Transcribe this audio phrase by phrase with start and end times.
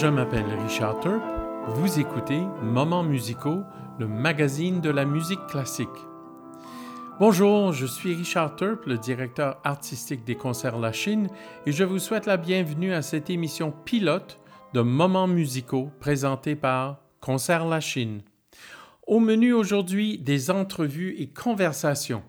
[0.00, 1.20] Je m'appelle Richard Turp.
[1.66, 3.64] Vous écoutez Moments musicaux,
[3.98, 5.88] le magazine de la musique classique.
[7.18, 11.28] Bonjour, je suis Richard Turp, le directeur artistique des concerts La Chine,
[11.66, 14.38] et je vous souhaite la bienvenue à cette émission pilote
[14.72, 18.22] de Moments musicaux présentée par Concert La Chine.
[19.04, 22.22] Au menu aujourd'hui, des entrevues et conversations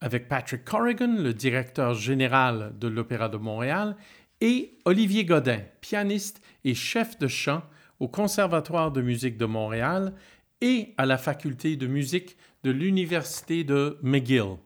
[0.00, 3.96] avec Patrick Corrigan, le directeur général de l'Opéra de Montréal,
[4.40, 7.62] et Olivier Godin, pianiste et chef de chant
[8.00, 10.14] au Conservatoire de musique de Montréal
[10.60, 14.56] et à la faculté de musique de l'Université de McGill.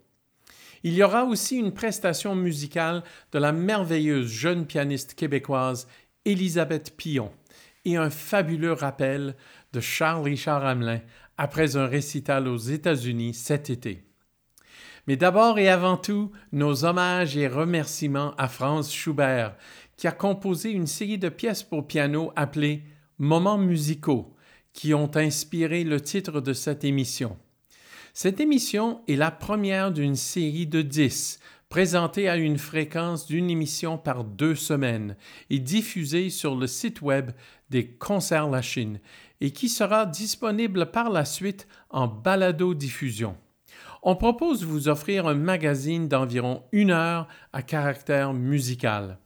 [0.83, 3.03] Il y aura aussi une prestation musicale
[3.33, 5.87] de la merveilleuse jeune pianiste québécoise
[6.25, 7.31] Elisabeth Pillon
[7.85, 9.37] et un fabuleux rappel
[9.73, 11.01] de Charles Richard Hamelin
[11.37, 14.10] après un récital aux États-Unis cet été.
[15.11, 19.57] Mais d'abord et avant tout, nos hommages et remerciements à Franz Schubert,
[19.97, 22.85] qui a composé une série de pièces pour piano appelées
[23.19, 24.37] Moments musicaux,
[24.73, 27.37] qui ont inspiré le titre de cette émission.
[28.15, 33.99] Cette émission est la première d'une série de dix, présentée à une fréquence d'une émission
[33.99, 35.17] par deux semaines
[35.51, 37.33] et diffusée sur le site web
[37.69, 39.01] des Concerts La Chine,
[39.41, 43.35] et qui sera disponible par la suite en balado-diffusion
[44.03, 49.19] on propose de vous offrir un magazine d'environ une heure à caractère musical.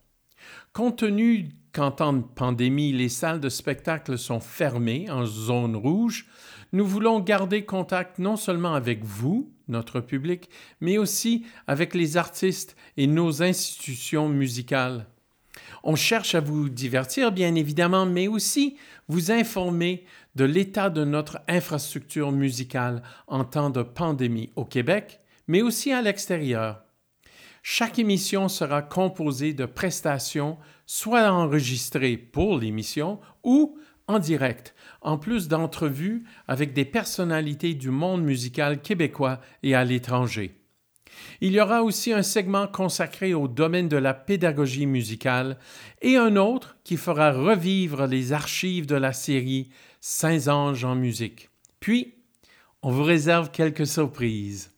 [0.73, 6.27] Compte tenu qu'en temps de pandémie, les salles de spectacle sont fermées en zone rouge,
[6.73, 12.77] nous voulons garder contact non seulement avec vous, notre public, mais aussi avec les artistes
[12.97, 15.07] et nos institutions musicales.
[15.85, 18.77] On cherche à vous divertir, bien évidemment, mais aussi
[19.07, 25.63] vous informer de l'état de notre infrastructure musicale en temps de pandémie au Québec, mais
[25.63, 26.83] aussi à l'extérieur.
[27.63, 35.49] Chaque émission sera composée de prestations soit enregistrées pour l'émission ou en direct, en plus
[35.49, 40.61] d'entrevues avec des personnalités du monde musical québécois et à l'étranger.
[41.41, 45.57] Il y aura aussi un segment consacré au domaine de la pédagogie musicale
[46.03, 49.71] et un autre qui fera revivre les archives de la série
[50.07, 51.49] Saints anges en musique.
[51.81, 52.17] Puis,
[52.83, 54.71] on vous réserve quelques surprises.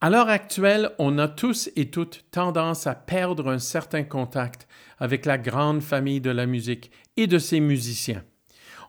[0.00, 4.68] À l'heure actuelle, on a tous et toutes tendance à perdre un certain contact
[4.98, 8.24] avec la grande famille de la musique et de ses musiciens.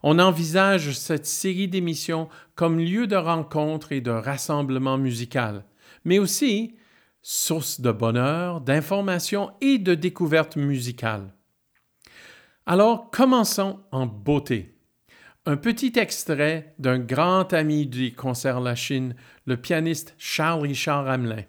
[0.02, 5.66] On envisage cette série d'émissions comme lieu de rencontre et de rassemblement musical,
[6.06, 6.78] mais aussi
[7.22, 11.34] source de bonheur, d'information et de découverte musicale.
[12.66, 14.77] Alors, commençons en beauté.
[15.50, 19.16] Un petit extrait d'un grand ami du concert La Chine,
[19.46, 21.46] le pianiste Charles Richard Hamelin.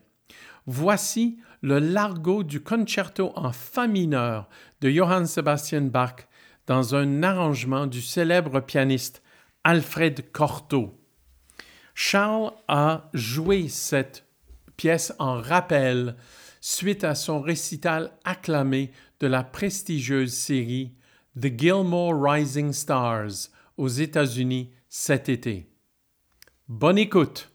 [0.66, 4.48] Voici le largo du concerto en fa mineur
[4.82, 6.28] de Johann Sebastian Bach
[6.68, 9.20] dans un arrangement du célèbre pianiste
[9.64, 10.96] Alfred Cortot.
[11.92, 14.28] Charles a joué cette
[14.76, 16.14] pièce en rappel
[16.60, 20.94] suite à son récital acclamé de la prestigieuse série
[21.34, 25.70] The Gilmore Rising Stars aux États-Unis cet été.
[26.68, 27.50] Bonne écoute!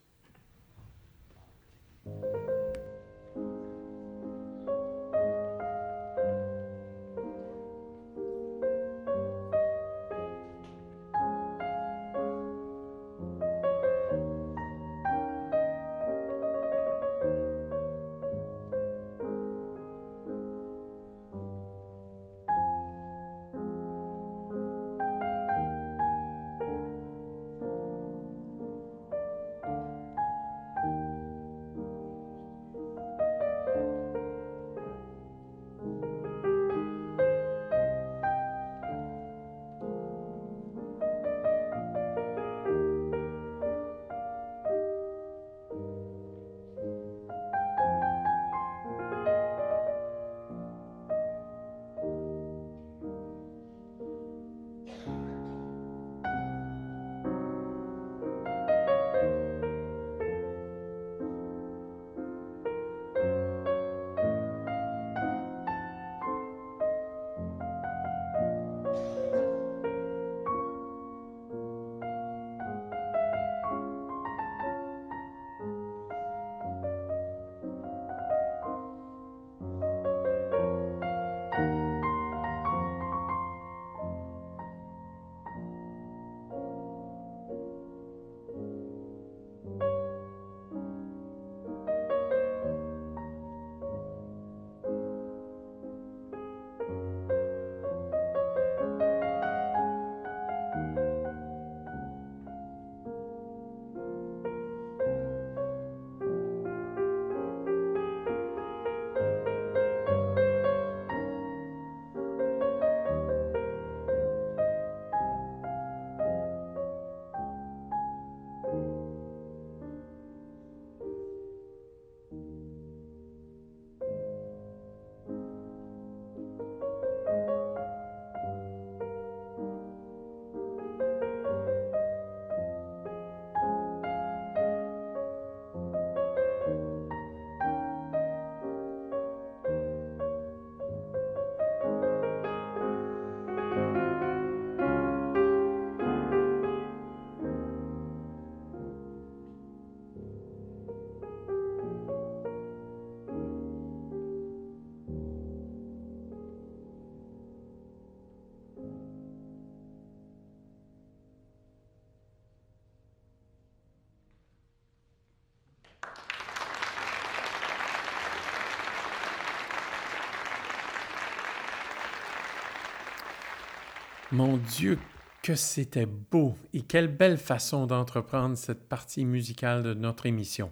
[174.33, 174.97] Mon Dieu,
[175.44, 180.71] que c'était beau et quelle belle façon d'entreprendre cette partie musicale de notre émission.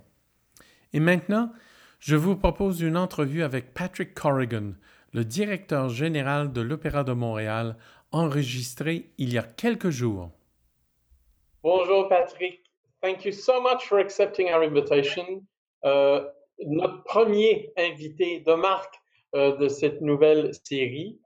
[0.93, 1.51] Et maintenant,
[1.99, 4.71] je vous propose une entrevue avec Patrick Corrigan,
[5.13, 7.77] le directeur général de l'Opéra de Montréal,
[8.11, 10.31] enregistrée il y a quelques jours.
[11.61, 12.63] Bonjour Patrick.
[13.03, 15.43] Thank you so much for accepting our invitation.
[15.85, 16.27] Euh,
[16.65, 18.95] notre premier invité de marque
[19.35, 21.19] euh, de cette nouvelle série.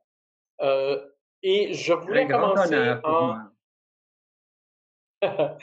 [0.59, 0.99] Euh,
[1.47, 3.37] et je voulais commencer en...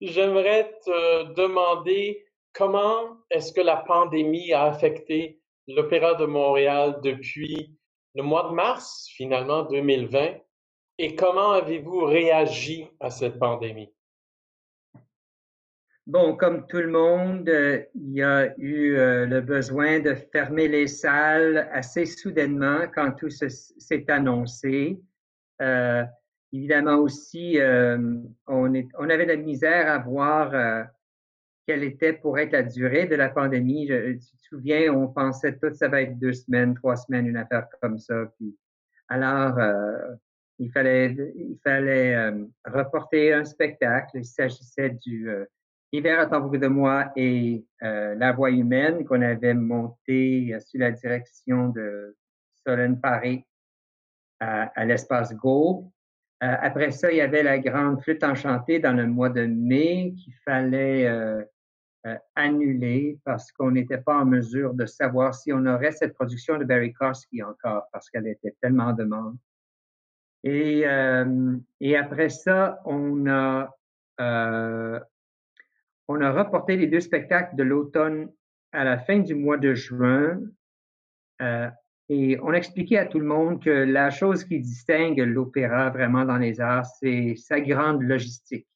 [0.00, 7.78] J'aimerais te demander comment est-ce que la pandémie a affecté l'Opéra de Montréal depuis
[8.16, 10.38] le mois de mars, finalement, 2020,
[10.98, 13.94] et comment avez-vous réagi à cette pandémie?
[16.08, 20.66] Bon, comme tout le monde, euh, il y a eu euh, le besoin de fermer
[20.66, 25.00] les salles assez soudainement quand tout s'est annoncé.
[25.60, 26.04] Euh,
[26.52, 27.58] évidemment aussi,
[28.46, 30.86] on, est, on avait de la misère à voir
[31.66, 33.86] quelle était pour être la durée de la pandémie.
[33.86, 37.68] Tu te souviens, on pensait tout ça va être deux semaines, trois semaines, une affaire
[37.80, 38.26] comme ça.
[38.36, 38.56] Puis,
[39.08, 39.58] alors,
[40.58, 42.32] il fallait, il fallait
[42.66, 44.18] reporter un spectacle.
[44.18, 45.30] Il s'agissait du
[45.94, 50.78] Hiver attend beaucoup de moi et euh, La Voix humaine qu'on avait monté euh, sous
[50.78, 52.16] la direction de
[52.66, 53.46] Solène Paré
[54.42, 55.92] à, à l'espace Go.
[56.42, 60.14] Euh, après ça, il y avait la grande flûte enchantée dans le mois de mai
[60.16, 61.44] qu'il fallait euh,
[62.34, 66.64] annuler parce qu'on n'était pas en mesure de savoir si on aurait cette production de
[66.64, 69.36] Barry Kosky encore parce qu'elle était tellement en demande.
[70.42, 70.84] Et,
[71.80, 73.70] et après ça, on a
[76.08, 78.32] on a reporté les deux spectacles de l'automne
[78.72, 80.40] à la fin du mois de juin.
[82.12, 85.90] Euh, et on a expliqué à tout le monde que la chose qui distingue l'opéra
[85.90, 88.66] vraiment dans les arts, c'est sa grande logistique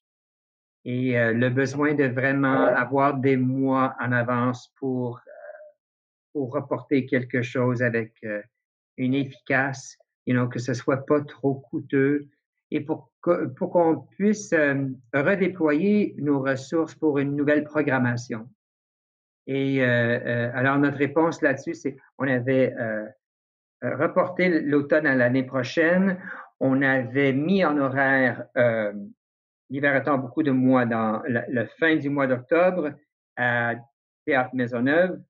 [0.85, 5.31] et euh, le besoin de vraiment avoir des mois en avance pour, euh,
[6.33, 8.25] pour reporter quelque chose avec
[8.97, 12.29] une efficace, you know, que ce soit pas trop coûteux
[12.71, 13.11] et pour
[13.57, 18.49] pour qu'on puisse euh, redéployer nos ressources pour une nouvelle programmation.
[19.47, 22.75] Et euh, euh, alors notre réponse là-dessus, c'est on avait
[23.95, 26.19] reporté l'automne à l'année prochaine,
[26.61, 28.47] on avait mis en horaire
[29.71, 32.93] l'hiver étant beaucoup de mois dans la, fin du mois d'octobre
[33.37, 33.75] à
[34.25, 35.21] Théâtre Maisonneuve.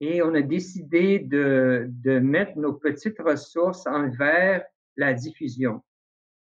[0.00, 4.64] Et on a décidé de, de mettre nos petites ressources envers
[4.96, 5.82] la diffusion.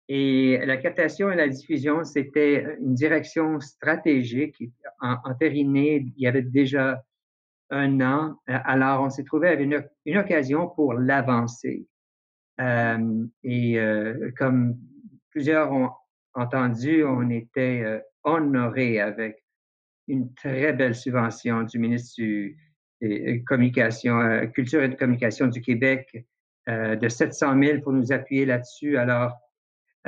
[0.09, 4.62] Et la captation et la diffusion, c'était une direction stratégique
[5.00, 7.02] entérinée il y avait déjà
[7.70, 8.37] un an.
[8.46, 9.61] Alors, on s'est trouvé avec
[10.04, 11.87] une, occasion pour l'avancer.
[12.61, 14.78] Euh, et euh, comme
[15.30, 15.90] plusieurs ont
[16.35, 19.44] entendu, on était euh, honoré avec
[20.08, 22.56] une très belle subvention du ministre du
[23.46, 26.25] communication, euh, culture et de communication du Québec
[26.68, 28.96] euh, de 700 000 pour nous appuyer là-dessus.
[28.96, 29.32] Alors,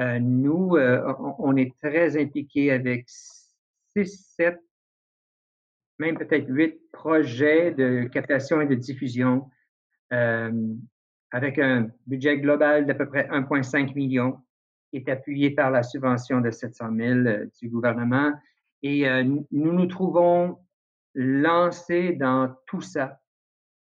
[0.01, 4.61] euh, nous, euh, on est très impliqués avec six, sept,
[5.99, 9.51] même peut-être huit projets de captation et de diffusion
[10.13, 10.75] euh,
[11.31, 14.39] avec un budget global d'à peu près 1,5 million
[14.91, 17.21] qui est appuyé par la subvention de 700 000
[17.61, 18.33] du gouvernement.
[18.83, 20.57] Et nous nous trouvons
[21.15, 23.21] lancés dans tout ça,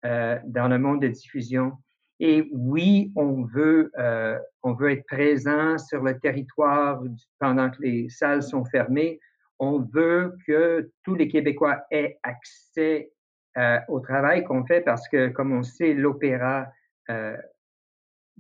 [0.03, 1.79] dans le monde de diffusion.
[2.21, 7.03] Et oui, on veut, euh, on veut être présent sur le territoire
[7.39, 9.19] pendant que les salles sont fermées.
[9.61, 13.13] On veut que tous les Québécois aient accès
[13.59, 16.73] euh, au travail qu'on fait parce que, comme on sait, l'opéra
[17.11, 17.37] euh,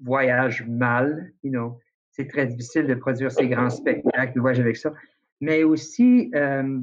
[0.02, 1.32] voyage mal.
[1.42, 1.78] You know,
[2.10, 4.92] c'est très difficile de produire ces grands spectacles, de voyager avec ça.
[5.40, 6.80] Mais aussi, euh,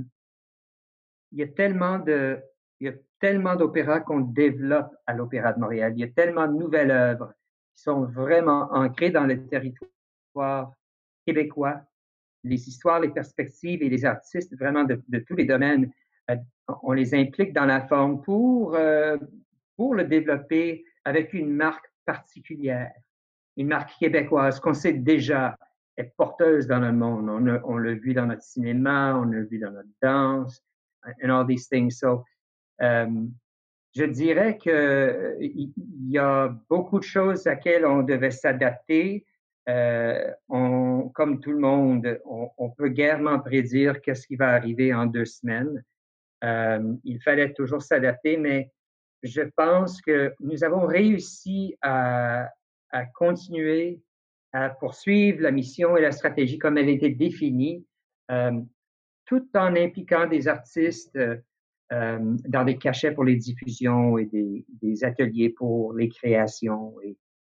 [1.31, 2.39] il y a tellement de,
[2.79, 5.93] il y a tellement d'opéras qu'on développe à l'Opéra de Montréal.
[5.95, 7.33] Il y a tellement de nouvelles œuvres
[7.75, 10.73] qui sont vraiment ancrées dans le territoire
[11.25, 11.81] québécois.
[12.47, 15.91] Les histoires, les perspectives et les artistes vraiment de, tous les domaines,
[16.31, 16.35] euh,
[16.83, 19.17] on les implique dans la forme pour, euh,
[19.75, 22.93] pour le développer avec une marque particulière,
[23.55, 25.57] une marque québécoise qu'on sait déjà
[25.97, 27.29] est porteuse dans le monde.
[27.29, 30.63] On, on l'a vu dans notre cinéma, on l'a vu dans notre danse,
[31.23, 31.99] and all these things.
[31.99, 32.23] So,
[32.81, 33.25] euh,
[33.95, 35.71] je dirais que il
[36.09, 39.25] y a beaucoup de choses à laquelle on devait s'adapter.
[41.13, 45.25] Comme tout le monde, on, on peut guèrement prédire qu'est-ce qui va arriver en deux
[45.25, 45.83] semaines.
[46.43, 48.71] Euh, il fallait toujours s'adapter, mais
[49.23, 52.49] je pense que nous avons réussi à,
[53.15, 54.01] continuer
[54.53, 57.85] à poursuivre la mission et la stratégie comme elle était définie,
[58.31, 58.59] euh,
[59.25, 65.49] tout en impliquant des artistes euh, dans des cachets pour les diffusions et des, ateliers
[65.49, 66.95] pour les créations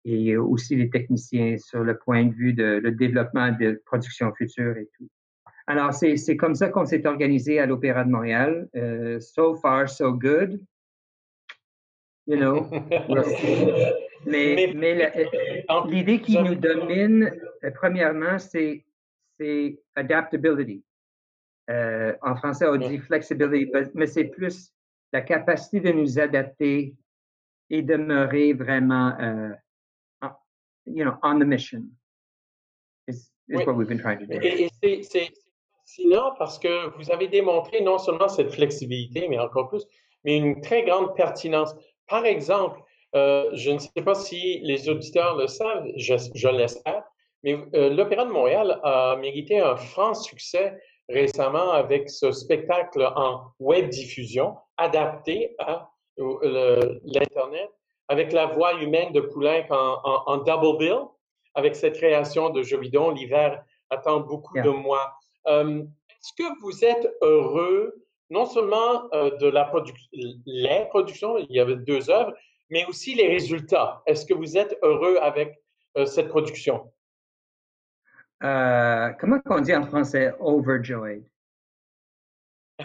[0.07, 4.77] et, aussi les techniciens sur le point de vue de le développement de production future
[4.77, 5.07] et tout.
[5.69, 8.69] Alors, c'est comme ça qu'on s'est organisé à l'Opéra de Montréal.
[8.73, 10.61] Uh, so far, so good.
[12.25, 12.69] You know?
[14.25, 15.27] mais mais
[15.87, 17.33] l'idée qui nous domine,
[17.63, 18.85] euh, premièrement, c'est
[19.95, 20.83] adaptability.
[21.69, 24.71] Euh, en français, on dit flexibility, mais c'est plus
[25.11, 26.95] la capacité de nous adapter
[27.69, 29.17] et demeurer vraiment,
[30.87, 31.91] you know, on the mission.
[33.07, 34.39] Is, is what we've been trying to do.
[34.41, 35.31] Et, et c'est
[35.85, 39.85] fascinant parce que vous avez démontré non seulement cette flexibilité, mais encore plus,
[40.23, 41.75] mais une très grande pertinence.
[42.07, 42.79] Par exemple,
[43.15, 47.03] euh, je ne sais pas si les auditeurs le savent, je, je l'espère,
[47.43, 50.77] mais euh, l'Opéra de Montréal a mérité un franc succès
[51.09, 57.69] récemment avec ce spectacle en web diffusion adapté à l'Internet
[58.09, 60.99] avec la voix humaine de Poulenc en, en, double bill,
[61.55, 63.11] avec cette création de jeux bidon.
[63.11, 65.13] L'hiver attend beaucoup de moi.
[65.47, 67.93] Euh, est-ce que vous êtes heureux
[68.29, 70.09] non seulement euh, de la production,
[70.45, 72.33] les productions, il y avait deux œuvres,
[72.69, 74.01] mais aussi les résultats?
[74.05, 75.61] Est-ce que vous êtes heureux avec
[75.97, 76.91] euh, cette production?
[78.43, 81.23] Euh, comment on dit en français overjoyed?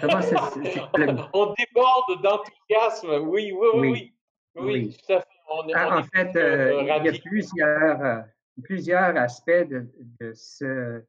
[0.01, 0.21] Comment
[1.35, 3.91] on déborde d'enthousiasme, oui, oui, oui.
[3.91, 4.15] Oui,
[4.55, 5.27] tout à fait.
[5.75, 8.21] Ah, en fait, euh, il y a plusieurs, euh,
[8.63, 9.87] plusieurs aspects de,
[10.21, 11.03] de, ce,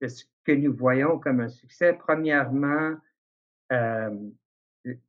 [0.00, 1.92] de ce que nous voyons comme un succès.
[1.92, 2.94] Premièrement,
[3.72, 4.10] euh,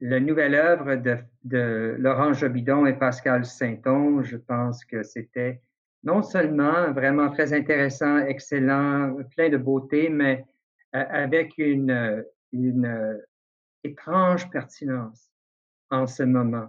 [0.02, 5.62] la nouvelle œuvre de, de Laurent Jobidon et Pascal Sainton, je pense que c'était
[6.04, 10.46] non seulement vraiment très intéressant, excellent, plein de beauté, mais
[10.96, 13.18] euh, avec une, une euh,
[13.84, 15.32] étrange pertinence
[15.90, 16.68] en ce moment.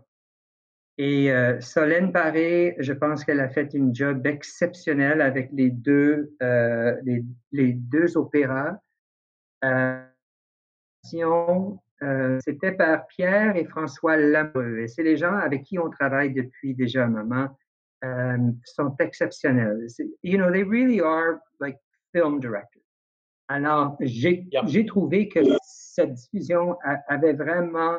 [1.04, 6.32] Et euh, Solène Paré, je pense qu'elle a fait une job exceptionnelle avec les deux,
[6.40, 8.78] euh, les, les, deux opéras.
[9.64, 10.00] Euh,
[12.44, 14.78] C'était par Pierre et François Lamoureux.
[14.78, 17.48] Et c'est les gens avec qui on travaille depuis déjà un moment.
[18.64, 19.88] Sont exceptionnels.
[20.22, 21.78] You know, they really are like
[22.14, 22.84] film directors.
[23.48, 24.84] Alors, j'ai yeah.
[24.86, 26.78] trouvé que cette diffusion
[27.08, 27.98] avait vraiment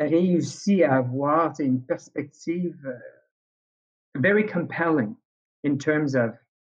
[0.00, 5.14] réussi à avoir une perspective uh, very compelling
[5.64, 6.34] in terms of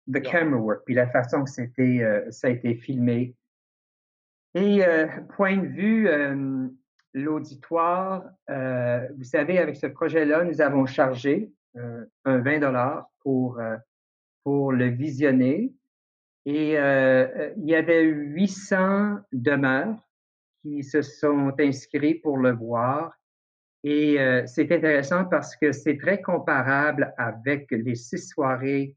[0.08, 3.34] the camera work, puis la façon que c'était, uh, ça a été filmé.
[4.54, 6.76] Et euh, point de vue um,
[7.14, 13.58] l'auditoire, euh, vous savez, avec ce projet-là, nous avons chargé euh, un 20 dollars pour,
[13.58, 13.76] euh,
[14.44, 15.72] pour le visionner.
[16.44, 19.96] Et euh, il y avait 800 demeures
[20.62, 23.18] qui se sont inscrits pour le voir.
[23.84, 28.96] Et euh, c'est intéressant parce que c'est très comparable avec les six soirées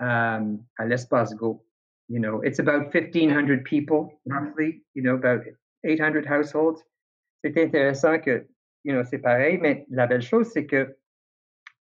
[0.00, 1.64] um, à l'espace Go.
[2.08, 5.44] You know, it's about 1,500 people, roughly, you know, about
[5.84, 6.82] 800 households
[7.42, 8.46] c'est intéressant que,
[8.84, 10.96] you know, c'est pareil, mais la belle chose, c'est que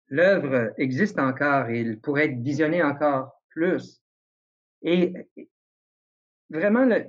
[0.09, 4.01] l'œuvre existe encore et il pourrait être visionné encore plus.
[4.83, 5.13] Et
[6.49, 7.05] vraiment, le,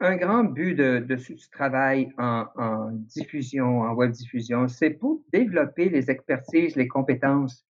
[0.00, 5.22] un grand but de, de ce travail en, en diffusion, en web diffusion, c'est pour
[5.32, 7.66] développer les expertises, les compétences,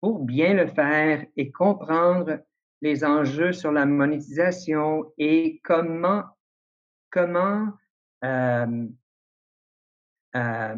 [0.00, 2.38] pour bien le faire et comprendre
[2.82, 6.24] les enjeux sur la monétisation et comment
[7.10, 7.72] comment
[8.24, 8.86] euh,
[10.32, 10.74] à,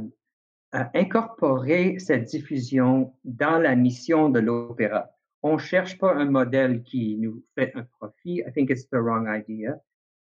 [0.95, 5.11] incorporer cette diffusion dans la mission de l'opéra.
[5.43, 8.43] On cherche pas un modèle qui nous fait un profit.
[8.47, 9.81] I think it's the wrong idea.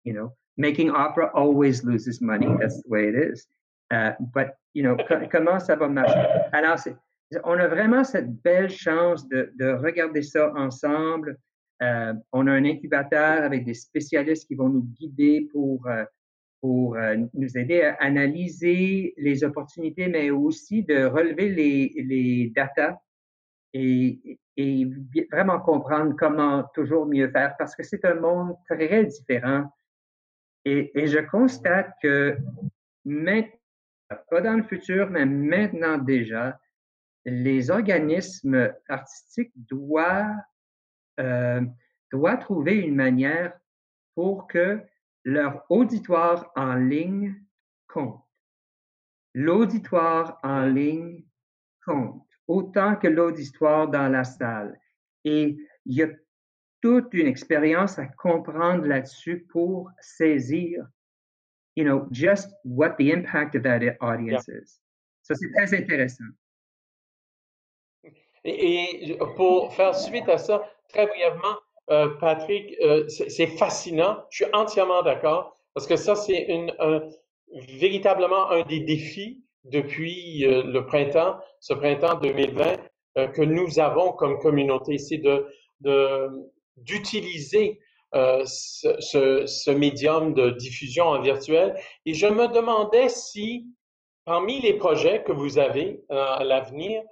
[0.07, 2.49] You know, making opera always loses money.
[2.61, 3.47] That's the way it is.
[3.91, 4.97] Uh, but you know,
[5.31, 6.79] comment ça va marcher Alors,
[7.45, 11.37] on a vraiment cette belle chance de, de regarder ça ensemble.
[11.83, 16.05] Euh, on a un incubateur avec des spécialistes qui vont nous guider pour euh,
[16.61, 22.97] pour euh, nous aider à analyser les opportunités, mais aussi de relever les, les datas
[23.75, 24.89] et, et
[25.31, 29.67] vraiment comprendre comment toujours mieux faire parce que c'est un monde très différent.
[30.69, 32.37] Et, je constate que
[34.31, 36.59] pas dans le futur, mais maintenant déjà,
[37.25, 40.35] les organismes artistiques doivent,
[41.21, 41.61] euh,
[42.11, 43.57] doivent trouver une manière
[44.17, 44.81] pour que
[45.23, 47.37] leur auditoire en ligne
[47.87, 48.25] compte.
[49.35, 51.25] L'auditoire en ligne
[51.85, 54.81] compte autant que l'auditoire dans la salle.
[55.25, 56.09] Et il y a
[56.81, 60.87] toute une expérience à comprendre là-dessus pour saisir,
[61.77, 64.81] you know, just what the impact of that audience is.
[65.23, 66.25] Ça, c'est très intéressant.
[68.45, 71.57] Et, pour faire suite à ça, très brièvement,
[71.91, 74.25] euh, Patrick, euh, c'est fascinant.
[74.31, 76.73] Je suis entièrement d'accord parce que ça, c'est une,
[77.53, 82.77] véritablement un des défis depuis euh, le printemps, ce printemps 2020
[83.33, 85.47] que nous avons comme communauté, c'est de
[86.77, 87.81] d'utiliser
[88.13, 91.79] ce, ce, ce, médium de diffusion en virtuel.
[92.07, 93.67] Et je me demandais si,
[94.25, 97.03] parmi les projets que vous avez à l'avenir,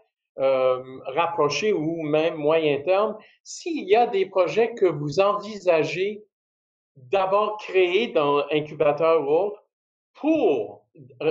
[0.40, 6.24] euh, rapproché ou même moyen terme, s'il y a des projets que vous envisagez
[6.96, 9.64] d'abord créer dans incubateur ou autre
[10.14, 10.86] pour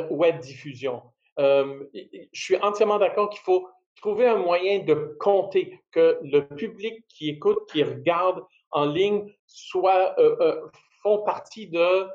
[0.10, 1.02] web diffusion.
[1.38, 1.84] Euh,
[2.32, 7.30] je suis entièrement d'accord qu'il faut trouver un moyen de compter que le public qui
[7.30, 10.62] écoute, qui regarde en ligne, soit euh, euh
[11.04, 12.08] font partie de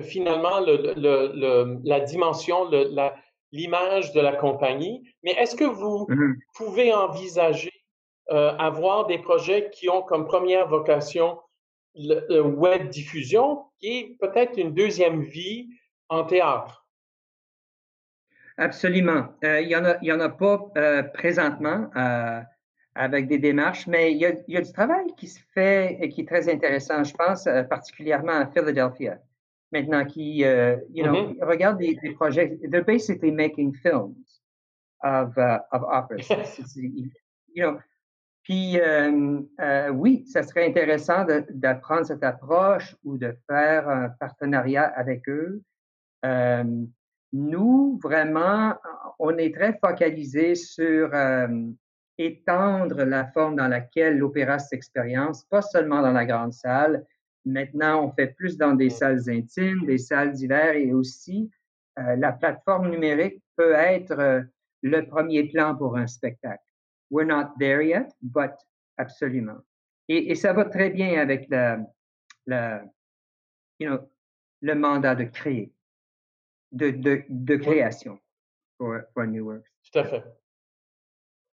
[0.00, 3.14] finalement le, le, le, la dimension, la,
[3.52, 6.34] l'image de la compagnie, mais est-ce que vous mm-hmm.
[6.54, 7.72] pouvez envisager
[8.30, 11.38] euh, avoir des projets qui ont comme première vocation
[11.94, 15.68] le, web diffusion et peut-être une deuxième vie
[16.08, 16.81] en théâtre?
[18.62, 19.22] Absolument.
[19.44, 21.90] Euh, il n'y en, a, y en a pas euh, présentement
[22.94, 25.96] avec des démarches, mais il y, a, il y, a, du travail qui se fait
[26.00, 29.18] et qui est très intéressant, je pense, particulièrement à Philadelphia
[29.72, 31.44] maintenant qui, uh, you know, mm -hmm.
[31.52, 32.48] regarde des, des, projets.
[32.70, 34.22] They're basically making films
[35.02, 36.28] of uh, of operas.
[37.56, 37.78] you know,
[38.42, 44.84] puis euh, euh, oui, ça serait intéressant d'apprendre cette approche ou de faire un partenariat
[44.84, 45.62] avec eux.
[46.24, 46.84] Euh,
[47.32, 48.74] nous, vraiment,
[49.18, 51.10] on est très focalisé sur
[52.18, 57.06] étendre la forme dans laquelle l'opéra s'expérience, pas seulement dans la grande salle,
[57.44, 61.50] Maintenant, on fait plus dans des salles intimes, des salles d'hiver et aussi
[61.98, 64.42] euh, la plateforme numérique peut être euh,
[64.82, 66.62] le premier plan pour un spectacle.
[67.10, 68.52] We're not there yet, but
[68.96, 69.60] absolument.
[70.08, 71.78] Et, et ça va très bien avec le,
[72.46, 72.80] le,
[73.80, 73.98] you know,
[74.60, 75.72] le mandat de créer,
[76.72, 78.18] de, de, de création
[78.78, 79.66] pour, pour New Works.
[79.92, 80.24] Tout à fait.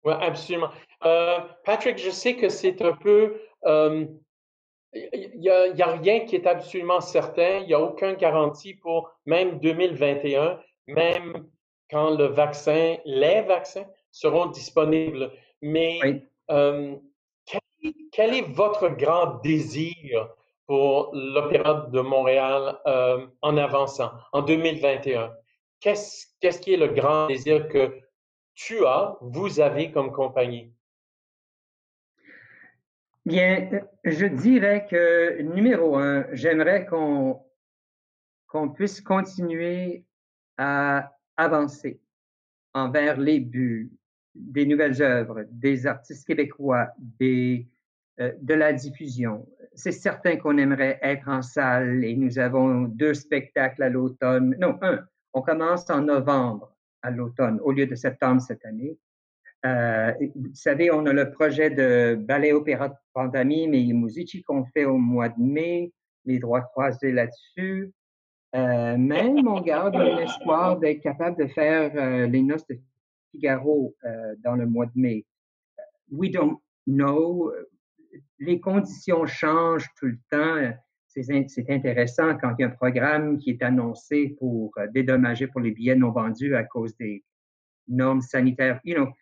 [0.04, 0.70] Oui, absolument.
[1.04, 4.06] Euh, Patrick, je sais que c'est un peu euh,
[4.92, 7.58] il n'y a, a, rien qui est absolument certain.
[7.58, 11.48] Il n'y a aucune garantie pour même 2021, même
[11.90, 15.30] quand le vaccin, les vaccins seront disponibles.
[15.62, 16.96] Mais euh,
[18.12, 20.28] quel, est votre grand désir
[20.66, 25.32] pour l'Opéra de Montréal euh, en avançant, en 2021?
[25.80, 28.00] Qu'est-ce qu'est-ce qui est le grand désir que
[28.54, 30.72] tu as, vous avez comme compagnie?
[33.24, 33.68] Bien,
[34.04, 37.42] je dirais que numéro un, j'aimerais qu'on
[38.46, 40.04] qu'on puisse continuer
[40.56, 42.00] à avancer
[42.72, 43.90] envers les buts
[44.34, 47.66] des nouvelles œuvres, des artistes québécois, des,
[48.20, 49.46] euh, de la diffusion.
[49.76, 54.56] C'est certain qu'on aimerait être en salle et nous avons deux spectacles à l'automne.
[54.58, 55.04] Non, un.
[55.34, 58.98] On commence en novembre à l'automne au lieu de septembre cette année.
[59.66, 64.64] Euh, vous savez, on a le projet de ballet opéra de pandémie, mais Musici qu'on
[64.64, 65.92] fait au mois de mai,
[66.24, 67.92] les droits croisés là-dessus.
[68.54, 72.78] Euh, même on garde l'espoir d'être capable de faire euh, les noces de
[73.30, 75.26] Figaro euh, dans le mois de mai.
[76.10, 77.52] We don't know.
[78.38, 80.76] Les conditions changent tout le temps.
[81.06, 85.70] C'est intéressant quand il y a un programme qui est annoncé pour dédommager pour les
[85.70, 87.24] billets non vendus à cause des
[87.88, 88.80] normes sanitaires.
[88.84, 89.12] You know,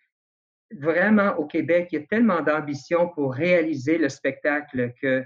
[0.73, 5.25] vraiment, au Québec, il y a tellement d'ambition pour réaliser le spectacle que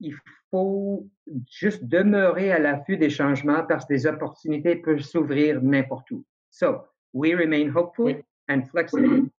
[0.00, 0.14] il
[0.50, 1.08] faut
[1.48, 6.24] juste demeurer à l'affût des changements parce que des opportunités peuvent s'ouvrir n'importe où.
[6.50, 9.30] So, we remain hopeful and flexible.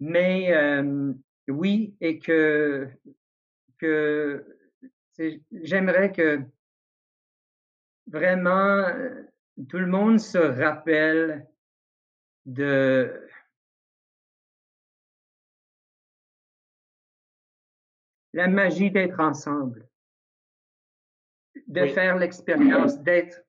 [0.00, 1.12] Mais euh,
[1.48, 2.88] oui, et que,
[3.78, 4.44] que
[5.50, 6.40] j'aimerais que
[8.06, 8.86] vraiment
[9.68, 11.46] tout le monde se rappelle
[12.46, 13.28] de
[18.32, 19.86] la magie d'être ensemble,
[21.66, 23.44] de faire l'expérience, d'être,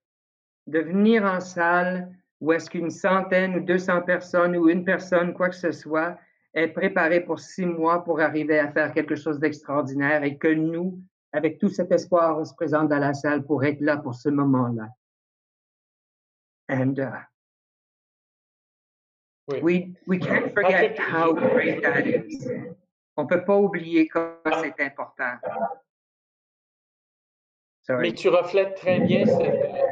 [0.68, 5.50] de venir en salle où est-ce qu'une centaine ou 200 personnes ou une personne, quoi
[5.50, 6.18] que ce soit,
[6.54, 11.00] est préparée pour six mois pour arriver à faire quelque chose d'extraordinaire et que nous,
[11.32, 14.30] avec tout cet espoir, on se présente dans la salle pour être là pour ce
[14.30, 14.90] moment-là.
[16.70, 17.26] And uh,
[19.62, 22.48] we, we can't forget how great that is.
[23.18, 25.36] On ne peut pas oublier que c'est important.
[27.90, 29.26] Mais tu reflètes très bien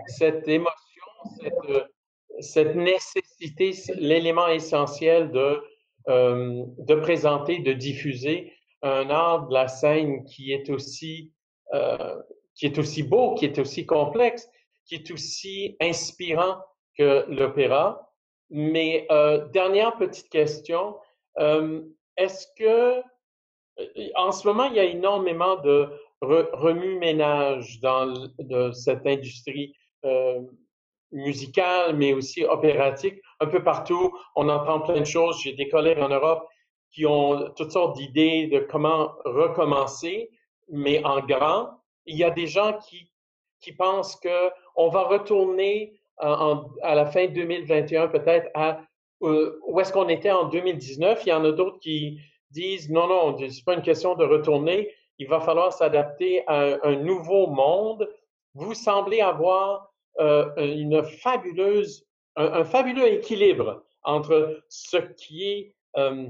[0.08, 1.06] cette, émotion,
[2.40, 5.62] cette, nécessité, l'élément essentiel de,
[6.10, 11.32] euh, de présenter, de diffuser un art de la scène qui est aussi,
[11.74, 12.16] euh,
[12.56, 14.50] qui est aussi beau, qui est aussi complexe,
[14.86, 16.58] qui est aussi inspirant
[16.98, 18.12] que l'opéra.
[18.50, 20.96] Mais euh, dernière petite question,
[22.18, 23.02] est-ce que
[24.16, 25.88] en ce moment, il y a énormément de
[26.22, 28.14] remue-ménage dans
[28.74, 29.74] cette industrie
[31.12, 33.22] musicale, mais aussi opératique.
[33.40, 35.42] Un peu partout, on entend plein de choses.
[35.42, 36.48] J'ai des collègues en Europe
[36.92, 40.30] qui ont toutes sortes d'idées de comment recommencer,
[40.70, 41.70] mais en grand.
[42.06, 43.12] Il y a des gens qui,
[43.62, 48.82] qui pensent que on va retourner à la fin 2021 peut-être à
[49.22, 51.26] euh, où est-ce qu'on était en 2019.
[51.26, 52.20] Il y en a d'autres qui
[52.52, 56.96] disent non, non, c'est pas une question de retourner il va falloir s'adapter à un,
[56.96, 58.10] nouveau monde.
[58.54, 59.88] Vous semblez avoir euh,
[60.20, 62.06] une fabuleuse,
[62.36, 66.28] un, fabuleux équilibre entre ce qui est euh,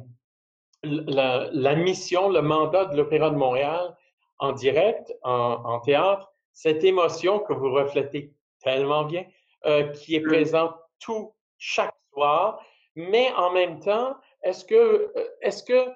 [0.83, 3.95] la, mission, le mandat de l'Opéra de Montréal
[4.37, 9.25] en direct, en, théâtre, cette émotion que vous reflétez tellement bien,
[9.65, 12.63] euh, qui est présente tout, chaque soir,
[12.95, 15.89] mais en même temps, est-ce que, est-ce que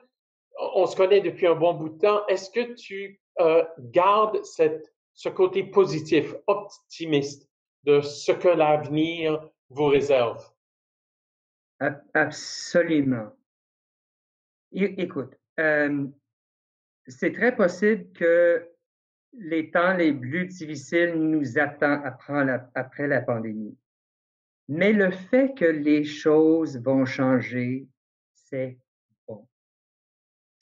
[0.60, 2.26] on se connaît depuis un bon bout de temps.
[2.28, 7.50] Est-ce que tu euh, gardes cette, ce côté positif, optimiste
[7.84, 10.43] de ce que l'avenir vous réserve?
[12.13, 13.32] Absolument.
[14.72, 16.08] Écoute, euh,
[17.08, 18.69] c'est très possible que
[19.34, 23.78] les temps les plus difficiles nous attendent après la, après la pandémie.
[24.69, 27.88] Mais le fait que les choses vont changer,
[28.34, 28.78] c'est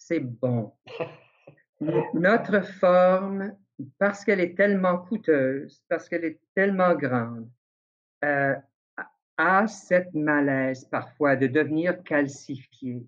[0.02, 0.74] c'est bon.
[2.14, 3.56] Notre forme,
[3.98, 7.50] parce qu'elle est tellement coûteuse, parce qu'elle est tellement grande,
[8.24, 8.56] euh,
[9.38, 13.06] a cette malaise parfois de devenir calcifiée.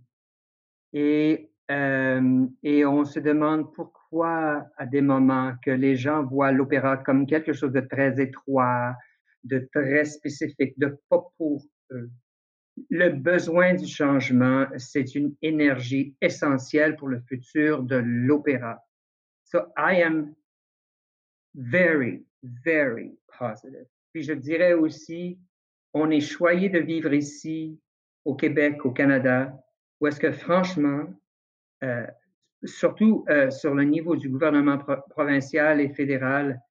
[0.93, 6.97] Et, euh, et on se demande pourquoi à des moments que les gens voient l'opéra
[6.97, 8.95] comme quelque chose de très étroit,
[9.43, 12.09] de très spécifique, de pas pour eux
[12.89, 18.79] le besoin du changement, c'est une énergie essentielle pour le futur de l'opéra.
[19.43, 20.35] So I am
[21.55, 23.85] very, very positive.
[24.11, 25.39] Puis je dirais aussi,
[25.93, 27.79] on est choyé de vivre ici,
[28.25, 29.53] au Québec, au Canada,
[29.99, 31.05] où est-ce que franchement,
[31.83, 32.07] euh,
[32.63, 34.77] surtout euh, sur le niveau du gouvernement
[35.09, 36.61] provincial et fédéral,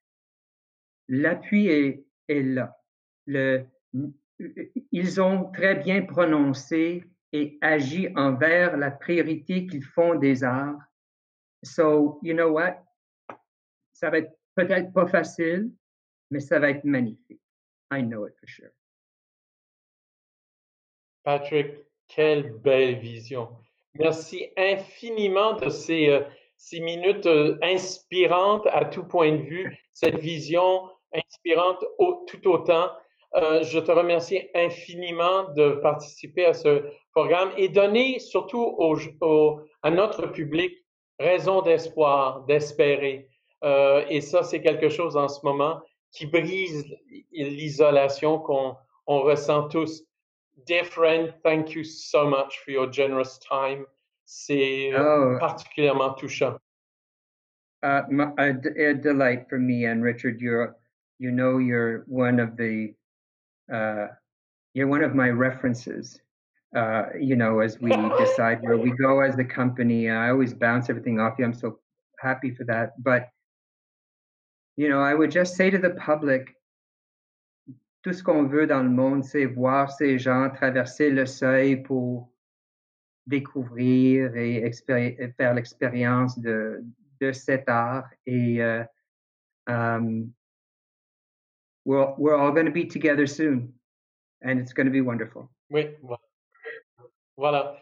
[1.09, 2.77] l'appui est, est là.
[3.27, 3.64] Le,
[4.90, 10.79] ils ont très bien prononcé et agi envers la priorité qu'ils font des arts.
[11.62, 12.83] So, you know what?
[13.92, 15.71] Ça va être peut-être pas facile,
[16.31, 17.41] mais ça va être magnifique.
[17.93, 18.71] I know it for sure.
[21.25, 21.77] Patrick,
[22.09, 23.49] quelle belle vision.
[23.95, 26.21] Merci infiniment de ces, euh,
[26.57, 31.85] ces minutes euh, inspirantes à tout point de vue, cette vision inspirante
[32.27, 32.91] tout autant.
[33.35, 36.85] Euh, je te remercie infiniment de participer à ce
[37.15, 38.79] programme et donner surtout
[39.83, 40.73] à notre public
[41.19, 43.29] raison d'espoir, d'espérer.
[43.64, 46.85] Euh, et ça, c'est quelque chose en ce moment qui brise
[47.33, 50.05] l'isolation qu'on ressent tous.
[50.66, 53.87] Dear friend, thank you so much for your generous time.
[54.25, 55.38] C'est oh.
[55.40, 56.57] particulièrement touchant.
[57.83, 58.03] Uh,
[58.38, 60.40] a, a, delight for me and Richard.
[60.40, 60.77] You're,
[61.18, 62.94] you know, you're one of the
[63.72, 64.07] uh,
[64.75, 66.20] you're one of my references.
[66.77, 70.88] Uh, you know, as we decide where we go as a company, I always bounce
[70.90, 71.44] everything off you.
[71.44, 71.81] I'm so
[72.20, 72.92] happy for that.
[73.03, 73.32] But
[74.76, 76.54] you know, I would just say to the public,
[78.02, 82.28] tout ce qu'on veut dans le monde, c'est voir ces gens traverser le seuil pour
[83.26, 84.68] découvrir et
[85.37, 86.82] faire l'expérience de,
[87.20, 88.08] de cet art.
[88.26, 88.85] Et uh,
[89.68, 90.35] um,
[91.85, 93.72] we're, we're all going to be together soon
[94.42, 95.48] and it's going to be wonderful.
[95.70, 95.96] Oui,
[97.37, 97.76] voilà.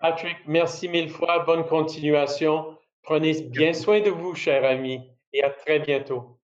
[0.00, 1.44] Patrick, merci mille fois.
[1.46, 2.76] Bonne continuation.
[3.02, 6.38] Prenez bien soin de vous, cher ami, et à très bientôt.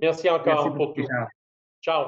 [0.00, 1.06] Merci encore merci pour tout.
[1.82, 2.06] Ciao.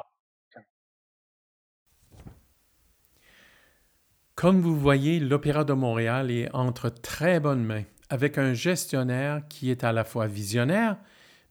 [4.37, 9.71] Comme vous voyez, l'Opéra de Montréal est entre très bonnes mains, avec un gestionnaire qui
[9.71, 10.97] est à la fois visionnaire,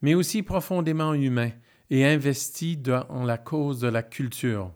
[0.01, 1.51] mais aussi profondément humain
[1.91, 4.71] et investi dans la cause de la culture.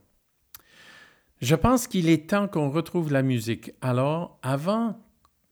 [1.41, 3.71] Je pense qu'il est temps qu'on retrouve la musique.
[3.81, 4.99] Alors, avant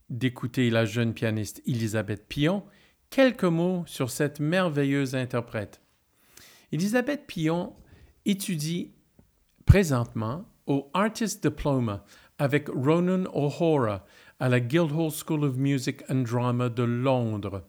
[0.10, 2.64] d'écouter la jeune pianiste Elisabeth Pillon,
[3.12, 5.82] quelques mots sur cette merveilleuse interprète.
[6.72, 7.76] Elisabeth Pillon
[8.26, 8.94] étudie
[9.66, 12.06] présentement au Artist Diploma
[12.40, 14.06] avec Ronan O'Hora
[14.40, 17.64] à la Guildhall School of Music and Drama de Londres,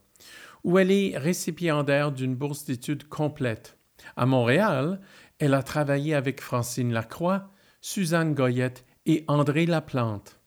[0.63, 3.77] où elle est récipiendaire d'une bourse d'études complète.
[4.17, 5.01] À Montréal,
[5.41, 7.51] elle a travaillé avec Francine Lacroix,
[7.81, 10.39] Suzanne Goyette et André Laplante.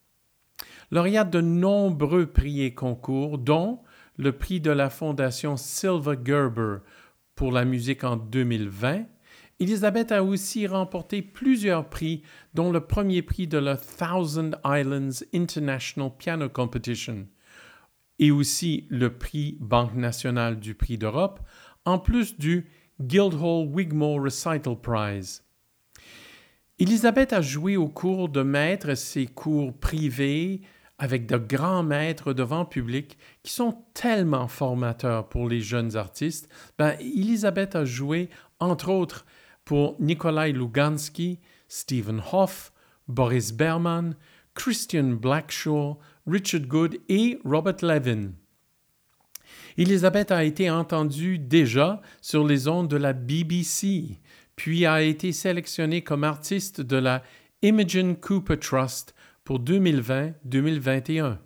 [0.89, 3.81] Lauréate de nombreux prix et concours, dont
[4.17, 6.77] le prix de la Fondation Silva Gerber
[7.35, 9.05] pour la musique en 2020,
[9.59, 12.23] Elisabeth a aussi remporté plusieurs prix,
[12.53, 17.27] dont le premier prix de la Thousand Islands International Piano Competition
[18.19, 21.39] et aussi le prix Banque nationale du prix d'Europe,
[21.85, 22.67] en plus du
[23.01, 25.43] Guildhall Wigmore Recital Prize.
[26.79, 30.61] Elisabeth a joué au cours de maître ses cours privés
[30.97, 36.49] avec de grands maîtres devant public qui sont tellement formateurs pour les jeunes artistes.
[36.77, 38.29] Ben, Elisabeth a joué,
[38.59, 39.25] entre autres,
[39.65, 42.71] pour Nikolai Lugansky, Stephen Hoff,
[43.07, 44.15] Boris Berman,
[44.53, 48.31] Christian Blackshaw, Richard Good et Robert Levin.
[49.77, 54.19] Elisabeth a été entendue déjà sur les ondes de la BBC,
[54.55, 57.21] puis a été sélectionnée comme artiste de la
[57.61, 59.14] Imogen Cooper Trust
[59.45, 61.37] pour 2020-2021.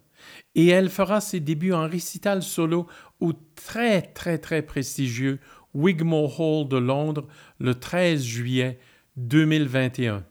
[0.56, 2.88] Et elle fera ses débuts en récital solo
[3.20, 5.40] au très très très prestigieux
[5.74, 7.28] Wigmore Hall de Londres
[7.60, 8.80] le 13 juillet
[9.18, 10.26] 2021.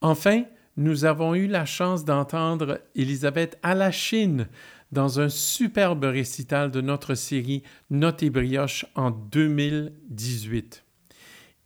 [0.00, 0.44] Enfin,
[0.76, 4.48] nous avons eu la chance d'entendre Elisabeth à la Chine
[4.92, 10.84] dans un superbe récital de notre série Note et brioche en 2018.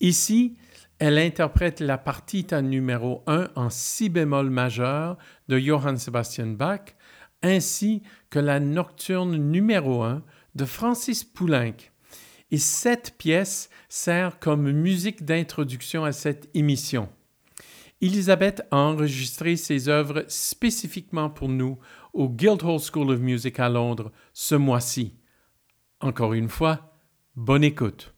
[0.01, 0.57] Ici,
[1.05, 6.95] elle interprète la partita numéro 1 en si bémol majeur de Johann Sebastian Bach,
[7.43, 10.23] ainsi que la nocturne numéro 1
[10.55, 11.75] de Francis Poulenc.
[12.53, 17.09] Et cette pièce sert comme musique d'introduction à cette émission.
[18.01, 21.81] Elisabeth a enregistré ses œuvres spécifiquement pour nous
[22.13, 25.17] au Guildhall School of Music à Londres ce mois-ci.
[25.99, 26.95] Encore une fois,
[27.35, 28.12] bonne écoute.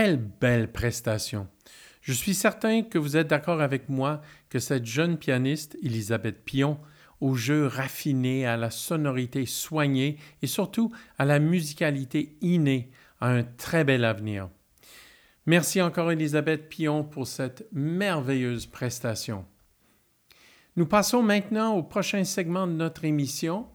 [0.00, 1.48] Quelle belle prestation!
[2.02, 6.78] Je suis certain que vous êtes d'accord avec moi que cette jeune pianiste, Elisabeth Pion,
[7.20, 13.42] au jeu raffiné, à la sonorité soignée et surtout à la musicalité innée, a un
[13.42, 14.50] très bel avenir.
[15.46, 19.46] Merci encore Elisabeth Pion pour cette merveilleuse prestation.
[20.76, 23.66] Nous passons maintenant au prochain segment de notre émission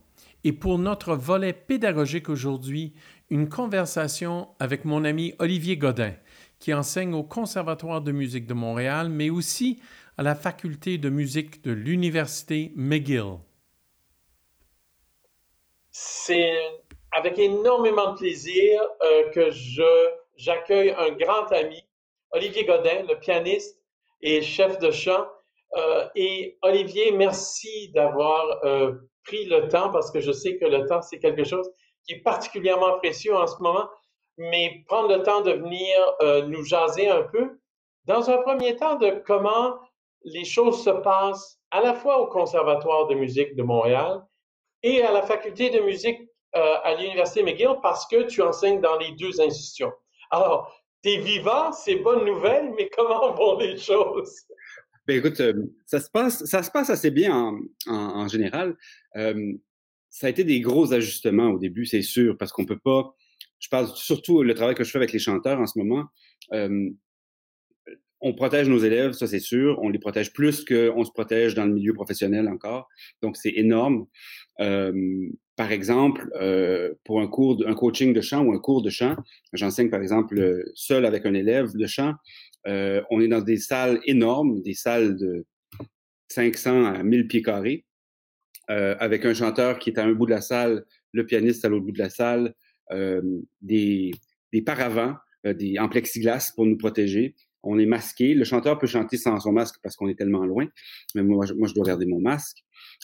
[0.46, 2.94] et pour notre volet pédagogique aujourd'hui,
[3.34, 6.14] une conversation avec mon ami Olivier Godin,
[6.60, 9.82] qui enseigne au Conservatoire de musique de Montréal, mais aussi
[10.20, 13.40] à la faculté de musique de l'Université McGill.
[15.90, 16.54] C'est
[17.12, 21.84] avec énormément de plaisir euh, que je, j'accueille un grand ami,
[22.34, 23.80] Olivier Godin, le pianiste
[24.22, 25.26] et chef de chant.
[25.76, 28.94] Euh, et Olivier, merci d'avoir euh,
[29.26, 31.68] pris le temps parce que je sais que le temps, c'est quelque chose
[32.06, 33.90] qui est particulièrement précieux en ce moment.
[34.38, 37.60] Mais prendre le temps de venir nous jaser un peu,
[38.06, 39.78] dans un premier temps, de comment
[40.24, 44.24] les choses se passent à la fois au Conservatoire de musique de Montréal
[44.84, 46.20] et à la faculté de musique
[46.56, 49.92] euh, à l'Université McGill parce que tu enseignes dans les deux institutions.
[50.30, 50.72] Alors,
[51.04, 54.46] tu es vivant, c'est bonne nouvelle, mais comment vont les choses?
[55.08, 55.54] Ben écoute, euh,
[55.86, 58.78] ça se passe, ça se passe assez bien en, général.
[59.18, 59.54] Euh,
[60.14, 63.16] ça a été des gros ajustements au début, c'est sûr, parce qu'on peut pas.
[63.58, 66.06] Je parle surtout le travail que je fais avec les chanteurs en ce moment.
[66.54, 66.92] Euh,
[68.22, 69.80] on protège nos élèves, ça c'est sûr.
[69.82, 72.88] On les protège plus qu'on se protège dans le milieu professionnel encore.
[73.24, 74.06] Donc c'est énorme.
[74.60, 74.94] Euh,
[75.56, 78.92] par exemple, euh, pour un cours, de, un coaching de chant ou un cours de
[78.92, 79.16] chant,
[79.52, 82.14] j'enseigne par exemple seul avec un élève de chant.
[82.68, 85.48] Euh, on est dans des salles énormes, des salles de
[86.28, 87.84] 500 à 1000 pieds carrés,
[88.70, 91.70] euh, avec un chanteur qui est à un bout de la salle, le pianiste à
[91.70, 92.54] l'autre bout de la salle,
[92.92, 93.22] euh,
[93.62, 94.12] des,
[94.52, 98.34] des paravents, euh, des en plexiglas pour nous protéger on est masqué.
[98.34, 100.68] Le chanteur peut chanter sans son masque parce qu'on est tellement loin,
[101.16, 102.58] mais moi, je, moi, je dois garder mon masque.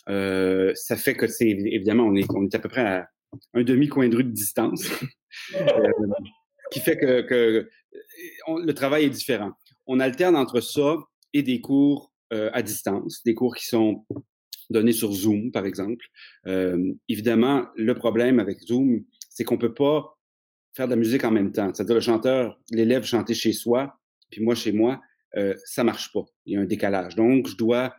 [0.10, 3.10] Euh, ça fait que c'est évidemment on est, on est à peu près à
[3.54, 4.90] un demi coin de rue de distance,
[5.56, 5.92] euh,
[6.72, 7.70] qui fait que, que
[8.48, 9.52] le travail est différent.
[9.88, 10.98] On alterne entre ça
[11.34, 14.06] et des cours euh, à distance, des cours qui sont
[14.70, 16.06] donnés sur Zoom, par exemple.
[16.48, 20.18] Euh, évidemment, le problème avec Zoom, c'est qu'on peut pas
[20.74, 21.74] faire de la musique en même temps.
[21.74, 24.00] C'est-à-dire le chanteur, l'élève chanter chez soi,
[24.30, 25.02] puis moi chez moi,
[25.38, 26.24] euh, ça marche pas.
[26.46, 27.16] Il y a un décalage.
[27.16, 27.96] Donc, je dois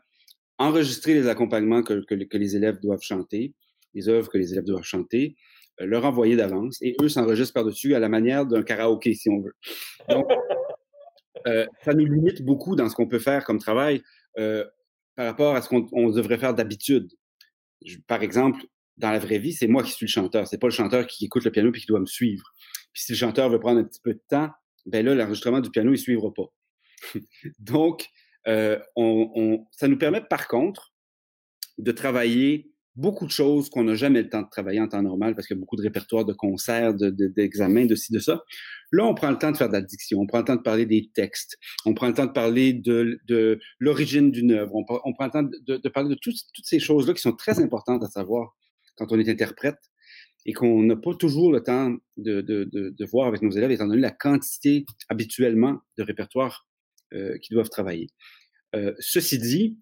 [0.59, 3.55] enregistrer les accompagnements que, que, que les élèves doivent chanter,
[3.95, 5.37] les œuvres que les élèves doivent chanter,
[5.81, 9.41] euh, leur envoyer d'avance, et eux s'enregistrent par-dessus à la manière d'un karaoké, si on
[9.41, 9.55] veut.
[10.09, 10.27] Donc,
[11.47, 14.03] euh, ça nous limite beaucoup dans ce qu'on peut faire comme travail
[14.39, 14.65] euh,
[15.17, 17.11] par rapport à ce qu'on devrait faire d'habitude.
[18.07, 18.65] Par exemple,
[18.97, 20.47] dans la vraie vie, c'est moi qui suis le chanteur.
[20.47, 22.53] C'est pas le chanteur qui écoute le piano puis qui doit me suivre.
[22.93, 24.51] Puis si le chanteur veut prendre un petit peu de temps,
[24.87, 26.47] ben là, l'enregistrement du piano, il suivra pas.
[27.59, 28.09] Donc,
[28.47, 30.93] euh, on, ça nous permet par contre
[31.79, 35.35] de travailler beaucoup de choses qu'on n'a jamais le temps de travailler en temps normal
[35.35, 38.43] parce qu'il y a beaucoup de répertoires de concerts, d'examens, de, ci, de ça.
[38.93, 40.63] Là, on prend le temps de faire de la diction, on prend le temps de
[40.63, 43.21] parler des textes, on prend le temps de parler de,
[43.79, 47.33] l'origine d'une œuvre, on, prend le temps de, parler de toutes, ces choses-là qui sont
[47.33, 48.57] très importantes à savoir
[48.97, 49.79] quand on est interprète
[50.47, 54.11] et qu'on n'a pas toujours le temps de, voir avec nos élèves, étant donné la
[54.11, 56.67] quantité habituellement de répertoires
[57.13, 58.09] euh, qu'ils doivent travailler.
[58.75, 59.79] Euh, ceci dit,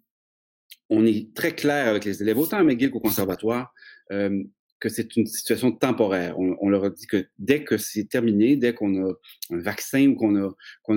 [0.89, 3.73] on est très clair avec les élèves, autant à McGill qu'au conservatoire,
[4.11, 4.43] euh,
[4.79, 6.39] que c'est une situation temporaire.
[6.39, 9.13] On, on, leur dit que dès que c'est terminé, dès qu'on a
[9.51, 10.35] un vaccin ou qu'on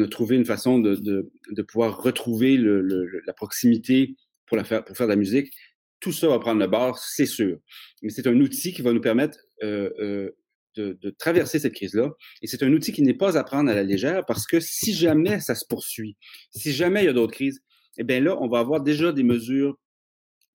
[0.02, 1.30] a, trouvé une façon de,
[1.68, 4.16] pouvoir retrouver la proximité
[4.46, 5.52] pour, faire, de la musique,
[6.00, 7.58] tout ça va prendre le bord, c'est sûr.
[8.02, 10.30] Mais c'est un outil qui va nous permettre euh, euh,
[10.76, 12.10] de, traverser cette crise-là.
[12.40, 14.94] Et c'est un outil qui n'est pas à prendre à la légère parce que si
[14.94, 16.16] jamais ça se poursuit,
[16.50, 17.60] si jamais il y a d'autres crises,
[17.98, 19.78] eh bien là, on va avoir déjà des mesures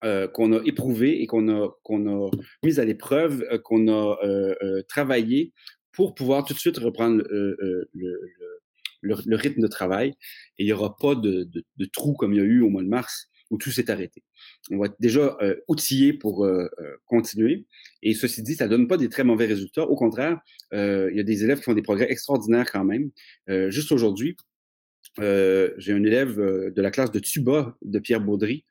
[0.04, 2.30] euh, qu'on a éprouvées et qu'on a, qu'on a
[2.64, 5.54] mises à l'épreuve, euh, qu'on a euh, euh, travaillé
[5.92, 10.10] pour pouvoir tout de suite reprendre le, le, le, rythme de travail.
[10.60, 12.70] Et il n'y aura pas de, de, de trou comme il y a eu au
[12.70, 14.24] mois de mars où tout s'est arrêté.
[14.72, 17.66] On va être déjà euh, outillé pour euh, euh, continuer.
[18.04, 19.84] Et ceci dit, ça donne pas des très mauvais résultats.
[19.84, 20.40] Au contraire,
[20.74, 23.10] euh, il y a des élèves qui font des progrès extraordinaires quand même.
[23.50, 24.36] Euh, juste aujourd'hui,
[25.20, 28.66] euh, j'ai un élève de la classe de tuba de Pierre Baudry,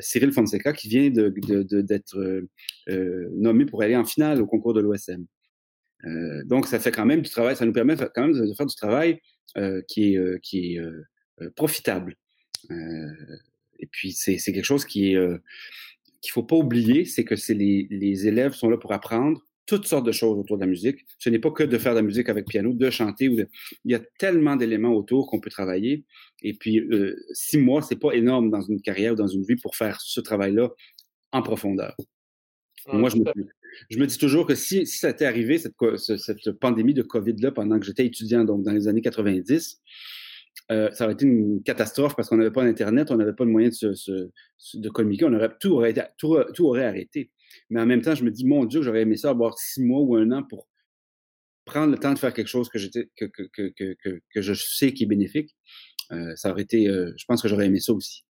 [0.00, 2.42] Cyril Fonseca, qui vient d'être
[2.86, 5.24] nommé pour aller en finale au concours de l'OSM.
[6.44, 8.76] donc, ça fait quand même du travail, ça nous permet quand même de faire du
[8.76, 9.20] travail
[9.88, 10.80] qui est,
[11.56, 12.16] profitable.
[13.82, 15.38] Et puis, c'est quelque chose qui est euh,
[16.20, 20.06] qu'il faut pas oublier, c'est que c'est les élèves sont là pour apprendre, toutes sortes
[20.06, 21.04] de choses autour de la musique.
[21.18, 23.28] Ce n'est pas que de faire de la musique avec piano, de chanter.
[23.28, 23.38] Ou
[23.84, 26.04] Il y a tellement d'éléments autour qu'on peut travailler.
[26.42, 29.56] Et puis, euh, six mois, c'est pas énorme dans une carrière ou dans une vie
[29.56, 30.70] pour faire ce travail-là
[31.32, 31.96] en profondeur.
[32.92, 33.24] Moi, je me,
[33.90, 37.52] je me, dis toujours que si, si ça était arrivé, cette, cette pandémie de COVID-là,
[37.52, 39.80] pendant que j'étais étudiant, donc dans les années 90,
[40.70, 43.50] euh, ça aurait été une catastrophe parce qu'on n'avait pas d'Internet, on n'avait pas de
[43.50, 44.30] moyen de, se,
[44.74, 47.30] de communiquer, on aurait, tout, aurait, tout, tout, aurait arrêté.
[47.70, 50.00] Mais en même temps, je me dis, mon Dieu, j'aurais aimé ça avoir six mois
[50.00, 50.68] ou un an pour
[51.64, 52.78] prendre le temps de faire quelque chose que,
[53.16, 55.54] que, que, que, que je sais qui est bénéfique.
[56.10, 58.24] Euh, ça aurait été, euh, je pense que j'aurais aimé ça aussi.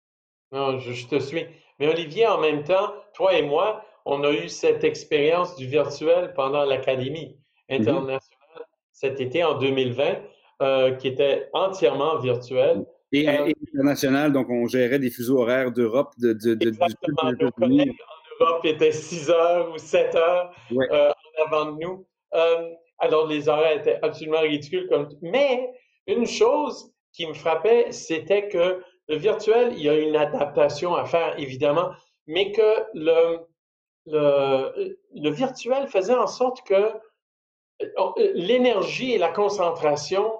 [0.52, 1.44] Non, je, je, te suis.
[1.78, 6.32] Mais Olivier, en même temps, toi et moi, on a eu cette expérience du virtuel
[6.34, 7.80] pendant l'Académie mm-hmm.
[7.80, 8.30] internationale
[9.00, 10.18] cet été en 2020,
[10.60, 12.84] euh, qui était entièrement virtuelle.
[13.12, 17.32] Et, euh, international, donc on gérait des fuseaux horaires d'Europe, de, de, de, Exactement.
[17.40, 22.06] Nos collègues en Europe étaient 6 heures ou 7 heures euh, en avant de nous.
[22.34, 24.88] Euh, alors les horaires étaient absolument ridicules.
[24.88, 25.08] Comme...
[25.22, 25.70] Mais
[26.06, 31.04] une chose qui me frappait, c'était que le virtuel, il y a une adaptation à
[31.04, 31.90] faire, évidemment,
[32.26, 33.38] mais que le,
[34.06, 36.74] le, le virtuel faisait en sorte que
[37.82, 40.32] euh, l'énergie et la concentration,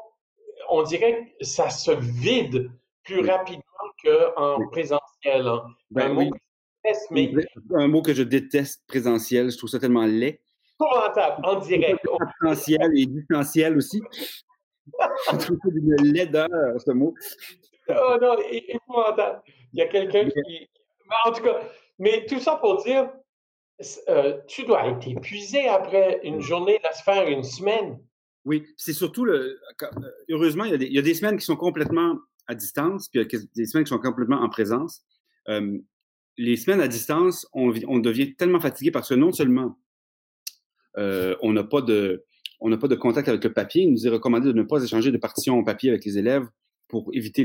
[0.69, 2.71] on dirait que ça se vide
[3.05, 3.63] plus rapidement
[4.05, 5.49] qu'en présentiel.
[5.49, 5.65] Hein.
[5.91, 6.31] Ben, mot
[7.11, 7.33] mais...
[7.75, 10.41] un mot que je déteste présentiel, je trouve ça tellement laid.
[10.81, 12.01] Épouvantable, en direct.
[12.41, 14.01] Présentiel et distanciel aussi.
[15.31, 16.49] je trouve ça d'une laideur,
[16.85, 17.15] ce mot.
[17.89, 19.43] Oh non, épouvantable.
[19.73, 20.69] Il y a quelqu'un qui.
[21.25, 21.61] En tout cas,
[21.99, 23.11] mais tout ça pour dire,
[24.09, 27.99] euh, tu dois être épuisé après une journée, de se faire une semaine.
[28.45, 29.61] Oui, c'est surtout le.
[29.83, 29.89] Euh,
[30.31, 32.17] heureusement, il y, a des, il y, a des, semaines qui sont complètement
[32.47, 35.03] à distance, puis il y a des semaines qui sont complètement en présence.
[35.49, 35.79] Euh,
[36.37, 39.79] les semaines à distance, on, devient tellement fatigué parce que non seulement
[40.99, 42.25] euh, on n'a pas de
[42.95, 45.65] contact avec le papier, il nous est recommandé de ne pas échanger de partitions en
[45.65, 46.47] papier avec les élèves
[46.89, 47.45] pour éviter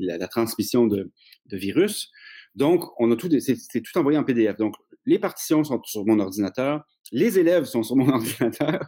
[0.00, 1.10] la, transmission de,
[1.46, 2.10] de virus.
[2.54, 4.56] Donc, on a tout, c'est tout envoyé en PDF.
[4.56, 4.74] Donc,
[5.06, 6.82] les partitions sont sur mon ordinateur,
[7.12, 8.80] les élèves sont sur mon ordinateur.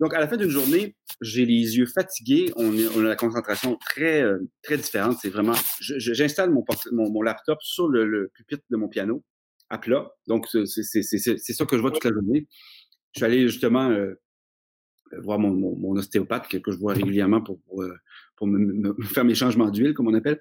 [0.00, 4.22] Donc, à la fin d'une journée, j'ai les yeux fatigués, on, a la concentration très,
[4.22, 5.18] euh, très différente.
[5.20, 9.22] C'est vraiment, j'installe mon, mon, laptop sur le, pupitre de mon piano
[9.70, 10.10] à plat.
[10.26, 12.46] Donc, c'est ça que je vois toute la journée.
[13.12, 14.14] Je suis allé justement euh,
[15.18, 17.96] voir mon, ostéopathe que, je vois régulièrement pour, pour, euh,
[18.42, 20.40] me, faire mes changements d'huile, comme on appelle.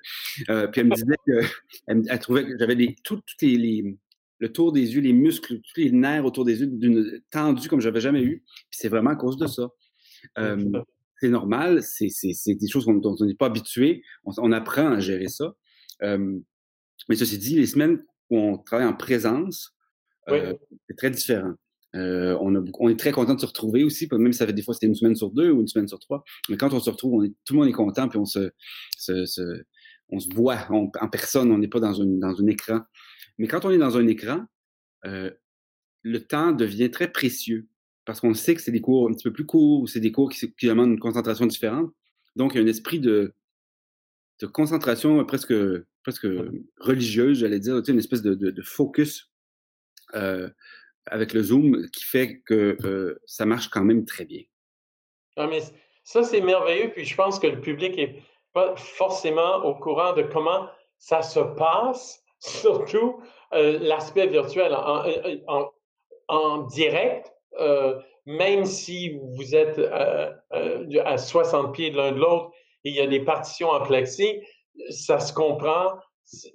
[0.49, 1.41] Euh, puis elle me disait que
[1.87, 3.97] elle, trouvait que j'avais les, tout, les,
[4.41, 7.79] le tour des yeux, les muscles, tous les nerfs autour des yeux d'une tendue comme
[7.79, 8.43] j'avais jamais eu.
[8.71, 9.69] Puis c'est vraiment à cause de ça.
[10.39, 10.81] Euh,
[11.19, 12.09] c'est normal, c'est
[12.47, 14.01] des choses dont on n'est pas habitué.
[14.25, 15.53] On, apprend à gérer ça.
[16.01, 16.39] Euh,
[17.07, 19.75] mais ceci dit, les semaines où on travaille en présence,
[20.29, 20.55] euh,
[20.89, 21.53] c'est très différent.
[21.93, 24.63] On, a, on, est très content de se retrouver aussi, même si ça fait des
[24.63, 26.23] fois c'était une semaine sur deux ou une semaine sur trois.
[26.49, 28.49] Mais quand on se retrouve, on est, tout le monde est content puis on se,
[28.97, 29.63] se, se
[30.09, 32.81] on se voit en personne, on n'est pas dans, une, dans un écran.
[33.41, 34.45] Mais quand on est dans un écran,
[35.05, 35.31] euh,
[36.03, 37.67] le temps devient très précieux
[38.05, 40.29] parce qu'on sait que c'est des cours un petit peu plus courts, c'est des cours
[40.29, 41.91] qui, qui, demandent une concentration différente.
[42.35, 43.33] Donc, il y a un esprit de,
[44.41, 45.55] de concentration presque,
[46.03, 46.27] presque
[46.77, 49.31] religieuse, j'allais dire, une espèce de, de, de focus
[50.13, 50.47] euh,
[51.07, 54.43] avec le Zoom qui fait que euh, ça marche quand même très bien.
[55.35, 55.61] Ah, mais
[56.03, 56.91] ça, c'est merveilleux.
[56.91, 58.21] Puis je pense que le public n'est
[58.53, 60.69] pas forcément au courant de comment
[60.99, 63.21] ça se passe, surtout
[63.53, 65.03] euh, l'aspect virtuel en,
[65.47, 65.71] en,
[66.27, 67.31] en direct.
[67.59, 72.51] Euh, même si vous êtes à 60 pieds de l'un de l'autre,
[72.83, 74.41] il y a des partitions en plexi,
[74.89, 75.93] ça se comprend,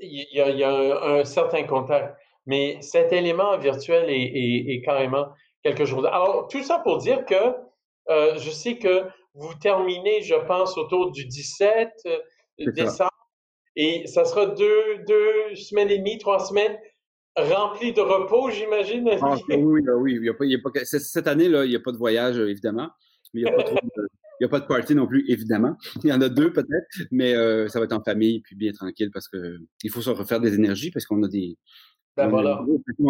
[0.01, 2.17] il y a, il y a un, un certain contact.
[2.47, 5.27] Mais cet élément virtuel est, est, est carrément
[5.63, 6.07] quelque chose.
[6.07, 7.55] Alors, tout ça pour dire que
[8.09, 12.19] euh, je sais que vous terminez, je pense, autour du 17 euh,
[12.73, 13.11] décembre.
[13.77, 16.77] Et ça sera deux, deux semaines et demie, trois semaines
[17.37, 19.09] remplies de repos, j'imagine.
[19.21, 20.17] Ah, oui, oui.
[20.17, 21.99] Il y a pas, il y a pas, cette année-là, il n'y a pas de
[21.99, 22.89] voyage, évidemment.
[23.35, 24.09] Mais il n'y a, pas trop de,
[24.41, 25.77] il y a pas de party non plus, évidemment.
[26.03, 28.73] Il y en a deux peut-être, mais euh, ça va être en famille, puis bien
[28.73, 31.59] tranquille, parce que il faut se refaire des énergies, parce qu'on a des,
[32.17, 32.65] ben voilà.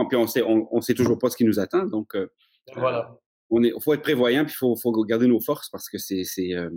[0.08, 1.84] Puis on sait, on, sait toujours pas ce qui nous attend.
[1.84, 2.26] Donc, euh,
[2.66, 3.16] ben voilà.
[3.50, 6.24] on est, faut être prévoyant, puis il faut, faut garder nos forces parce que c'est,
[6.24, 6.70] c'est, euh,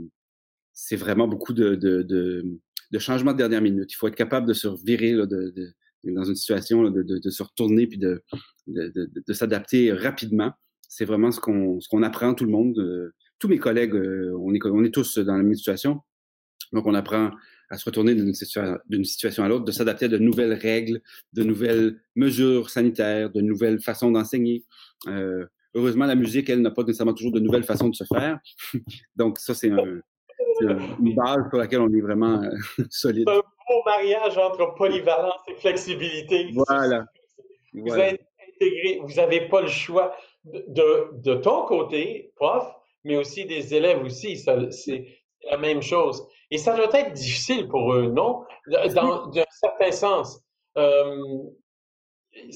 [0.74, 2.46] c'est vraiment beaucoup de, de, de,
[2.92, 3.92] de changements de dernière minute.
[3.92, 5.74] Il faut être capable de se virer là, de, de,
[6.12, 8.22] dans une situation, là, de, de, se retourner puis de,
[8.68, 10.52] de, s'adapter rapidement.
[10.88, 12.78] C'est vraiment ce qu'on, ce qu'on apprend tout le monde.
[12.80, 16.02] Euh, tous mes collègues, on est, on est tous dans la même situation.
[16.74, 17.32] Donc, on apprend
[17.70, 21.02] à se retourner d'une situation, à l'autre, de s'adapter à de nouvelles règles,
[21.34, 24.66] de nouvelles mesures sanitaires, de nouvelles façons d'enseigner.
[25.08, 28.40] Euh, heureusement, la musique, elle, n'a pas nécessairement toujours de nouvelles façons de se faire.
[29.16, 29.72] Donc, ça, c'est
[30.62, 32.50] une base sur laquelle on est vraiment euh,
[32.90, 33.26] solide.
[33.28, 36.52] C'est un beau mariage entre polyvalence et flexibilité.
[36.68, 37.06] Voilà.
[37.74, 38.22] Vous êtes
[38.56, 42.66] intégré, vous n'avez pas le choix de, de ton côté, prof,
[43.04, 44.38] mais aussi des élèves aussi.
[44.38, 45.06] C'est
[45.50, 46.28] la même chose.
[46.52, 48.44] Et ça doit être difficile pour eux, non?
[48.68, 50.44] Dans un certain sens.
[50.78, 51.44] Euh,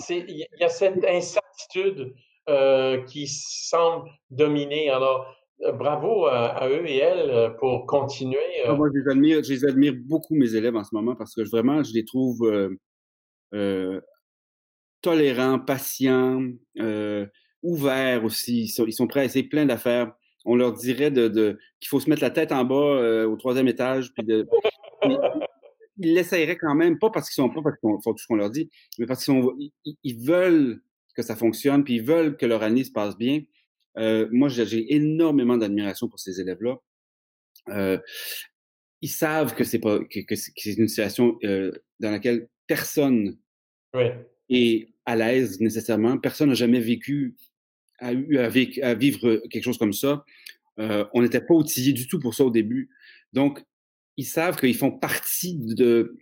[0.09, 2.13] il y a cette incertitude
[2.49, 4.89] euh, qui semble dominer.
[4.89, 5.31] Alors, euh,
[5.73, 8.37] bravo à, eux et elles pour continuer.
[8.65, 11.93] Ah, moi, je les, admire, beaucoup, mes élèves, en ce moment, parce que vraiment, je
[11.93, 12.47] les trouve
[15.01, 16.41] tolérants, patients,
[17.61, 18.63] ouverts aussi.
[18.63, 20.13] Ils sont, ils sont prêts à essayer plein d'affaires
[20.45, 23.67] on leur dirait de, qu'il faut se mettre la tête en bas euh, au troisième
[23.67, 24.13] étage.
[24.13, 24.25] Puis
[25.97, 28.35] ils l'essayeraient quand même, pas parce qu'ils sont pas parce qu'ils font tout ce qu'on
[28.35, 30.81] leur dit, mais parce qu'ils veulent
[31.15, 33.41] que ça fonctionne, puis ils veulent que leur année se passe bien.
[33.97, 36.77] Euh, moi, j'ai énormément d'admiration pour ces élèves-là.
[37.69, 37.97] Euh,
[39.01, 43.37] ils savent que c'est pas que, c'est une situation dans laquelle personne
[44.49, 46.17] est à l'aise nécessairement.
[46.17, 47.35] Personne n'a jamais vécu
[47.99, 50.25] a eu à, vivre quelque chose comme ça.
[50.79, 52.89] Euh, on n'était pas outillés du tout pour ça au début.
[53.31, 53.63] Donc,
[54.17, 56.17] ils savent qu'ils font partie de,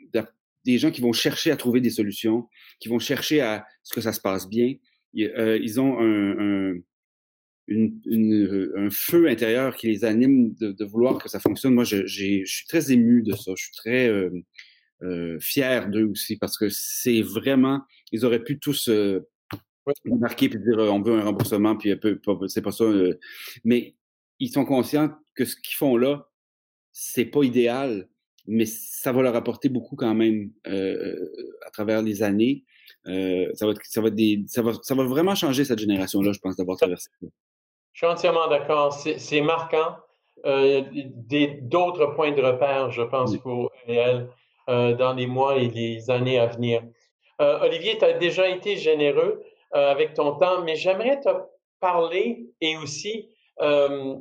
[0.66, 2.48] des gens qui vont chercher à trouver des solutions,
[2.80, 4.76] qui vont chercher à ce que ça se passe bien.
[5.18, 6.74] Euh, ils ont un, un,
[7.68, 11.74] feu intérieur qui les anime de, vouloir que ça fonctionne.
[11.74, 13.52] Moi, je, je suis très ému de ça.
[13.56, 14.10] Je suis très
[15.04, 17.82] euh, fier d'eux aussi parce que c'est vraiment,
[18.12, 18.90] ils auraient pu tous
[20.06, 21.94] marquer puis dire on veut un remboursement puis
[22.48, 22.86] c'est pas ça.
[23.64, 23.96] mais
[24.40, 26.30] ils sont conscients que ce qu'ils font là,
[26.92, 28.10] c'est pas idéal,
[28.48, 32.64] mais ça va leur apporter beaucoup quand même à travers les années.
[33.06, 36.58] ça va, ça va, des, ça va, ça va vraiment changer cette génération-là, je pense,
[36.58, 37.10] d'avoir traversé.
[37.94, 38.94] Je suis entièrement d'accord.
[38.94, 39.96] C'est marquant.
[40.46, 40.84] Euh,
[41.62, 44.30] D'autres points de repère, je pense, pour elle
[44.68, 46.82] dans les mois et les années à venir.
[47.40, 49.44] Olivier, tu as déjà été généreux.
[49.74, 51.30] Euh, avec ton temps, mais j'aimerais te
[51.80, 53.30] parler et aussi
[53.62, 54.16] euh,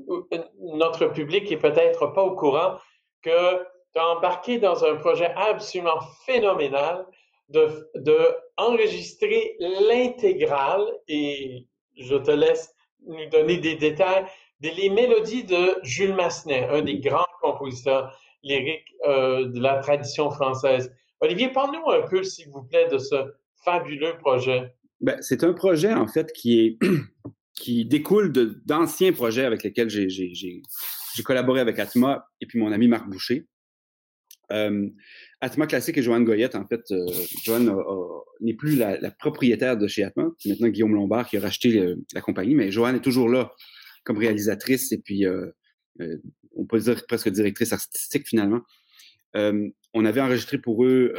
[0.61, 2.77] notre public est peut-être pas au courant
[3.21, 3.59] que
[3.93, 7.05] tu as embarqué dans un projet absolument phénoménal
[7.49, 8.17] de, de
[8.59, 11.67] enregistrer l'intégrale et
[11.97, 12.73] je te laisse
[13.07, 14.25] nous donner des détails
[14.61, 20.93] des mélodies de Jules Massenet, un des grands compositeurs lyriques euh, de la tradition française.
[21.21, 23.33] Olivier, parle-nous un peu, s'il vous plaît, de ce
[23.65, 24.75] fabuleux projet.
[25.01, 26.79] Ben, c'est un projet, en fait, qui est
[27.55, 28.33] qui découle
[28.65, 33.47] d'anciens projets avec lesquels j'ai collaboré avec Atma et puis mon ami Marc Boucher.
[34.51, 34.89] Euh,
[35.41, 37.07] Atma Classique et Joanne Goyette, en fait, euh,
[37.45, 37.75] Joanne
[38.41, 40.31] n'est plus la, propriétaire de chez Atma.
[40.39, 43.53] C'est maintenant Guillaume Lombard qui a racheté la compagnie, mais Joanne est toujours là
[44.05, 45.47] comme réalisatrice et puis euh,
[46.01, 46.17] euh,
[46.57, 48.63] on peut dire presque directrice artistique finalement.
[49.35, 51.15] on avait enregistré pour eux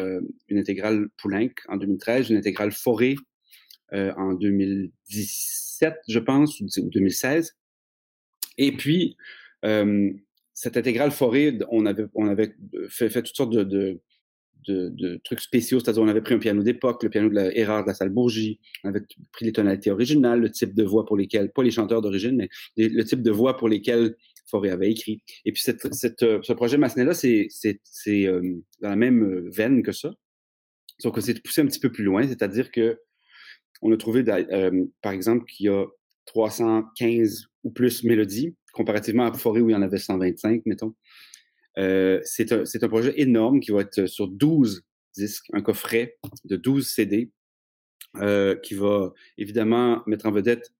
[0.47, 3.15] une intégrale Poulenc en 2013, une intégrale Forêt
[3.93, 7.57] euh, en 2017, je pense, ou 2016.
[8.57, 9.17] Et puis,
[9.65, 10.13] euh,
[10.53, 12.55] cette intégrale forêt, on avait, on avait
[12.87, 13.99] fait, fait toutes sortes de, de,
[14.67, 17.83] de, trucs spéciaux, c'est-à-dire on avait pris un piano d'époque, le piano de la Erard
[17.83, 19.01] de la salle Bourgie, on avait
[19.31, 22.49] pris les tonalités originales, le type de voix pour lesquelles, pas les chanteurs d'origine, mais
[22.77, 24.15] le type de voix pour lesquels
[24.47, 25.21] Forêt avait écrit.
[25.45, 27.47] Et puis cette, cette, ce projet Massenet-là, c'est
[28.07, 28.41] euh,
[28.81, 30.13] dans la même veine que ça,
[30.99, 32.99] sauf que c'est poussé un petit peu plus loin, c'est-à-dire que
[33.81, 35.85] on a trouvé, euh, par exemple, qu'il y a
[36.27, 40.93] 315 ou plus mélodies, comparativement à Forêt où il y en avait 125, mettons.
[41.77, 44.83] Euh, c'est un, projet énorme qui va être sur 12
[45.15, 47.31] disques, un coffret de 12 CD,
[48.17, 50.71] euh, qui va évidemment mettre en vedette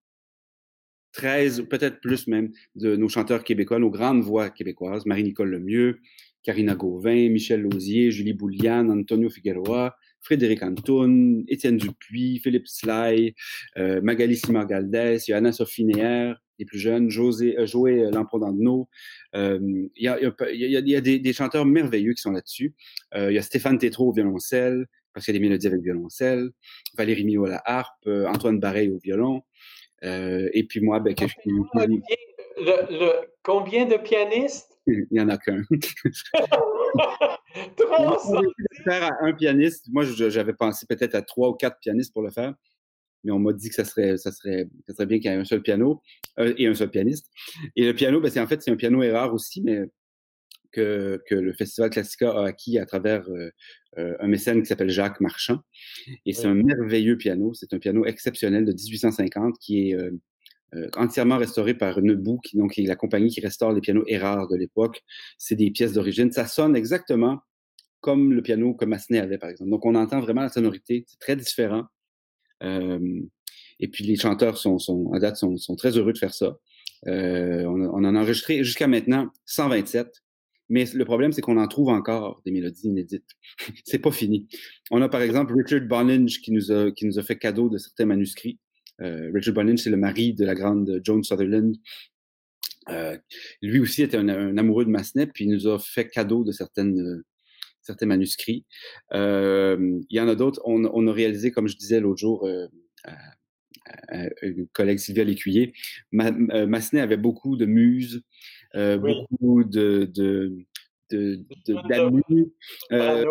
[1.14, 6.00] 13, peut-être plus même, de nos chanteurs québécois, nos grandes voix québécoises, Marie-Nicole Lemieux,
[6.44, 13.36] Karina Gauvin, Michel Lausier, Julie Bouliane, Antonio Figueroa, Frédéric Antoun, Étienne Dupuis, Philippe Sly,
[13.78, 18.88] euh, Magali Simard-Galdès, il y a Anna-Sophie Néer, les plus jeunes, José, euh, Lamprodandno.
[19.36, 19.60] Euh,
[19.96, 20.18] il y a,
[20.54, 22.74] il y a, des, chanteurs merveilleux qui sont là-dessus.
[23.16, 25.82] Euh, il y a Stéphane Tétrault au violoncelle, parce qu'il y a des mélodies avec
[25.82, 26.52] violoncelle.
[26.96, 29.42] Valérie Mio à la harpe, Antoine Bareil au violon.
[30.04, 31.16] et puis moi, ben,
[32.58, 34.78] le, combien de pianistes?
[34.88, 35.62] Il n'y en a qu'un.
[38.84, 39.86] faire à un pianiste.
[39.92, 42.54] Moi, j'avais pensé peut-être à trois ou quatre pianistes pour le faire,
[43.24, 45.38] mais on m'a dit que ça serait, ça serait, ça serait bien qu'il y ait
[45.38, 46.02] un seul piano
[46.40, 47.28] euh, et un seul pianiste.
[47.76, 49.88] Et le piano, ben, c'est en fait c'est un piano erreur aussi, mais
[50.72, 53.50] que, que, le Festival Classica a acquis à travers euh,
[53.98, 55.60] euh, un mécène qui s'appelle Jacques Marchand.
[56.26, 57.54] Et c'est un merveilleux piano.
[57.54, 59.98] C'est un piano exceptionnel de 1850 qui est
[60.76, 64.48] euh, entièrement restauré par Nebou, qui, donc, est la compagnie qui restaure les pianos Erard
[64.48, 65.04] de l'époque.
[65.38, 66.32] C'est des pièces d'origine.
[66.32, 67.42] Ça sonne exactement
[68.00, 69.70] comme le piano que Massenet avait, par exemple.
[69.70, 71.04] Donc, on entend vraiment la sonorité.
[71.08, 71.86] C'est très différent.
[72.62, 76.58] Et puis, les chanteurs sont, sont à date, sont, sont, très heureux de faire ça.
[77.06, 80.22] on, on en a enregistré jusqu'à maintenant 127.
[80.72, 83.28] Mais le problème, c'est qu'on en trouve encore des mélodies inédites.
[83.84, 84.48] c'est pas fini.
[84.90, 87.78] On a par exemple Richard Boninge qui nous a, qui nous a fait cadeau de
[87.78, 88.58] certains manuscrits.
[89.02, 91.76] Euh, Richard Boninge, c'est le mari de la grande Joan Sutherland.
[92.88, 93.18] Euh,
[93.62, 97.22] lui aussi était un, amoureux de Massenet, puis il nous a fait cadeau de certaines,
[97.82, 98.66] certains manuscrits.
[99.14, 100.62] Euh, il y en a d'autres.
[100.66, 102.68] On, on, a réalisé, comme je disais l'autre jour, euh,
[103.06, 105.74] à, une collègue Sylvia Lécuyer,
[106.12, 108.24] Massenet avait beaucoup de muses
[108.76, 110.66] euh, beaucoup de, de.
[112.92, 113.26] Euh,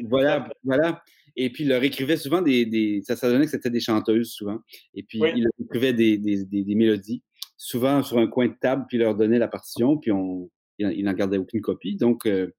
[0.00, 1.02] voilà, voilà.
[1.36, 4.30] Et puis, il leur écrivait souvent des, des ça, ça donnait que c'était des chanteuses
[4.30, 4.58] souvent.
[4.94, 7.22] Et puis, il leur écrivait des, des, des, mélodies,
[7.58, 11.04] souvent sur un coin de table, puis il leur donnait la partition, puis on, il
[11.04, 11.96] n'en gardait aucune copie.
[11.96, 12.54] Donc, euh,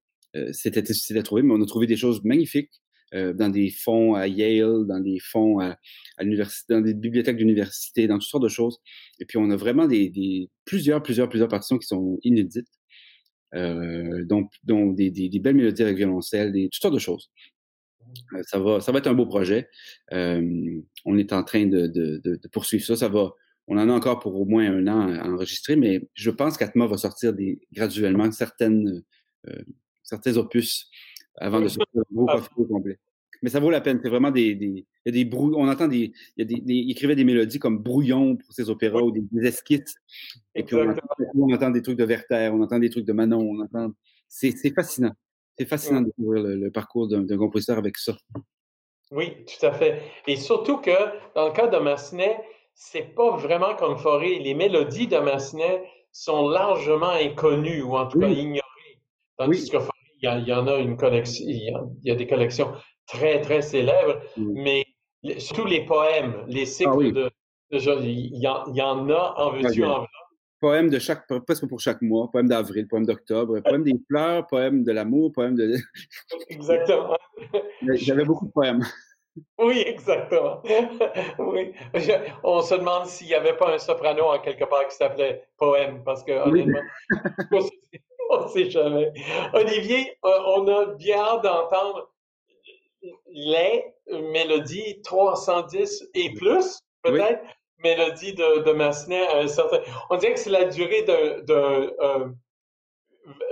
[0.52, 2.82] c'était difficile à trouver, mais on a trouvé des choses magnifiques
[3.14, 5.78] euh, dans des fonds à Yale, dans des fonds à,
[6.20, 8.80] l'université, dans des bibliothèques d'université, dans toutes sortes de choses.
[9.20, 12.68] Et puis on a vraiment des, plusieurs, plusieurs, plusieurs partitions qui sont inédites,
[13.56, 14.50] euh, dont,
[14.94, 17.32] des, belles mélodies avec violoncelle, des, toutes sortes de choses.
[18.34, 19.70] Euh, ça va, ça va être un beau projet.
[20.14, 22.96] Euh, on est en train de, poursuivre ça.
[22.96, 23.32] Ça va.
[23.68, 26.88] On en a encore pour au moins un an à enregistrer, mais je pense qu'Atma
[26.88, 29.04] va sortir des, graduellement certaines,
[29.50, 29.62] euh,
[30.08, 30.90] certains opus
[31.36, 32.98] avant de sortir le gros au complet.
[33.42, 34.00] Mais ça vaut la peine.
[34.02, 35.54] C'est vraiment des, des, il y a des brou...
[35.56, 38.70] on entend des, il, y a des, il écrivait des mélodies comme brouillon pour ses
[38.70, 39.96] opéras ou des, des esquisses.
[40.56, 41.02] Et puis on entend,
[41.36, 43.92] on entend, des trucs de Werther, on entend des trucs de Manon, on entend.
[44.28, 45.14] C'est, c'est fascinant.
[45.58, 48.16] C'est fascinant de découvrir le, parcours d'un, compositeur avec ça.
[49.12, 50.02] Oui, tout à fait.
[50.26, 50.92] Et surtout que
[51.36, 52.38] dans le cas de Massenet,
[52.74, 54.40] c'est pas vraiment comme Forêt.
[54.40, 58.62] Les mélodies de Massenet sont largement inconnues ou en tout cas ignorées.
[59.38, 62.72] Tandis que il y, en a une collection, il y a, des collections
[63.08, 64.62] très, très célèbres, mm.
[64.64, 64.86] mais
[65.54, 67.30] tous les poèmes, les cycles
[67.72, 70.06] ah de, il, y y en a en veux-tu, en
[70.60, 74.84] Poèmes de chaque, presque pour chaque mois, poèmes d'avril, poèmes d'octobre, poèmes des fleurs, poèmes
[74.84, 75.76] de l'amour, poèmes de.
[76.50, 77.16] Exactement.
[77.94, 78.84] J'avais beaucoup de poèmes.
[79.60, 80.64] Oui, exactement.
[81.38, 81.72] oui.
[82.44, 86.04] on se demande s'il n'y avait pas un soprano en quelque part qui s'appelait Poème,
[86.04, 86.82] parce que honnêtement,
[88.30, 89.12] on ne sait jamais.
[89.54, 92.12] Olivier, euh, on a bien hâte d'entendre
[93.28, 97.42] les mélodies 310 et plus, peut-être,
[97.80, 99.80] mélodies de, de Massenet à un certain...
[100.10, 101.46] On dirait que c'est la durée de,
[102.02, 102.28] euh,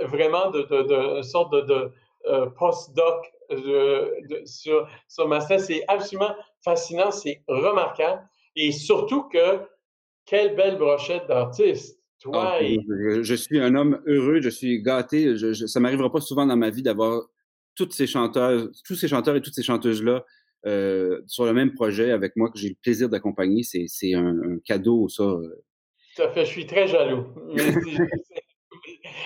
[0.02, 1.92] vraiment de, de, sorte de, de
[2.26, 3.32] euh, post-doc
[4.44, 5.60] sur, sur Massenet.
[5.60, 8.28] C'est absolument fascinant, c'est remarquable.
[8.56, 9.60] Et surtout que,
[10.24, 11.26] quelle belle brochette
[12.32, 15.36] Ah, je, suis un homme heureux, je suis gâté.
[15.36, 17.22] Je, je, ça m'arrivera pas souvent dans ma vie d'avoir
[17.74, 20.24] tous ces chanteurs, tous ces chanteurs et toutes ces chanteuses-là
[20.66, 23.62] euh, sur le même projet avec moi que j'ai le plaisir d'accompagner.
[23.62, 25.22] C'est un, un, cadeau, ça.
[25.22, 25.64] Euh.
[26.16, 27.26] Tout à fait, je suis très jaloux.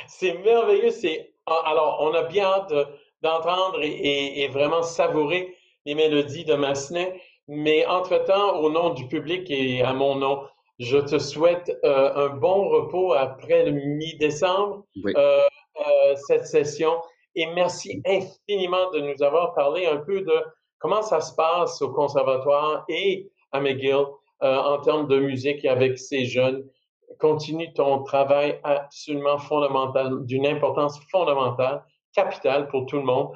[0.08, 0.90] c'est merveilleux.
[0.90, 2.74] C'est ah, alors on a bien hâte
[3.22, 7.20] d'entendre et, et, vraiment savourer les mélodies de Massenet.
[7.48, 10.42] Mais entre-temps, au nom du public et à mon nom,
[10.80, 16.92] je te souhaite euh, un bon repos après le mi-décembre, euh, euh, cette session.
[17.34, 20.32] Et merci infiniment de nous avoir parlé un peu de
[20.78, 24.06] comment ça se passe au conservatoire et à McGill
[24.40, 26.64] en termes de musique avec ces jeunes.
[27.18, 33.28] Continue ton travail absolument fondamental, d'une importance fondamentale, capitale pour tout le monde.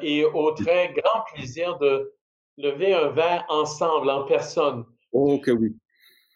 [0.00, 2.14] et au très grand plaisir de
[2.56, 4.84] lever un verre ensemble, en personne.
[5.12, 5.74] Oh que oui.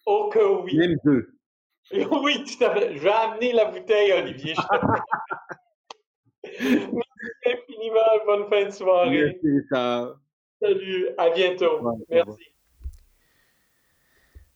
[0.07, 0.77] Oh que oui.
[0.77, 1.29] Même deux.
[2.23, 2.97] Oui, tout à fait.
[2.97, 4.55] Je vais amener la bouteille, Olivier.
[6.45, 7.03] Merci
[7.45, 8.25] infiniment.
[8.27, 9.11] Bonne fin de soirée.
[9.43, 10.15] Merci, ça.
[10.61, 11.09] Salut.
[11.19, 11.81] À bientôt.
[12.09, 12.53] Merci.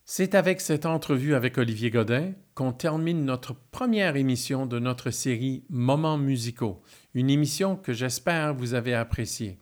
[0.09, 5.65] C'est avec cette entrevue avec Olivier Godin qu'on termine notre première émission de notre série
[5.69, 6.81] Moments musicaux,
[7.13, 9.59] une émission que j'espère vous avez appréciée.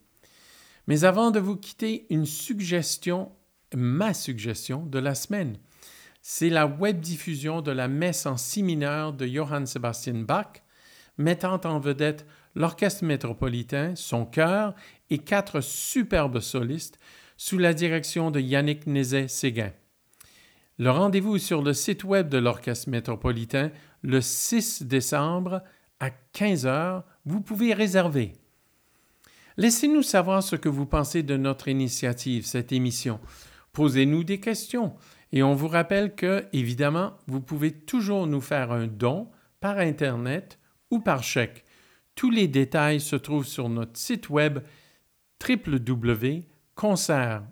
[0.86, 3.32] Mais avant de vous quitter, une suggestion,
[3.74, 5.56] ma suggestion de la semaine
[6.26, 10.62] c'est la web diffusion de la messe en si mineur de Johann Sebastian Bach,
[11.18, 14.74] mettant en vedette l'orchestre métropolitain, son chœur
[15.10, 16.98] et quatre superbes solistes
[17.36, 19.72] sous la direction de Yannick Nézet-Séguin.
[20.78, 23.70] Le rendez-vous sur le site web de l'orchestre métropolitain
[24.00, 25.62] le 6 décembre
[26.00, 28.32] à 15 heures, vous pouvez réserver.
[29.58, 33.20] Laissez-nous savoir ce que vous pensez de notre initiative, cette émission.
[33.74, 34.94] Posez-nous des questions.
[35.34, 39.28] Et on vous rappelle que, évidemment, vous pouvez toujours nous faire un don
[39.60, 40.60] par Internet
[40.92, 41.64] ou par chèque.
[42.14, 44.60] Tous les détails se trouvent sur notre site web
[45.46, 47.42] www.concert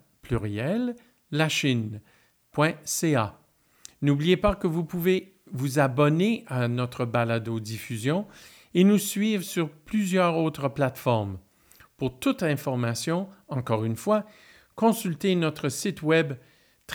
[4.01, 8.25] N'oubliez pas que vous pouvez vous abonner à notre balado diffusion
[8.73, 11.37] et nous suivre sur plusieurs autres plateformes.
[11.97, 14.25] Pour toute information, encore une fois,
[14.75, 16.35] consultez notre site web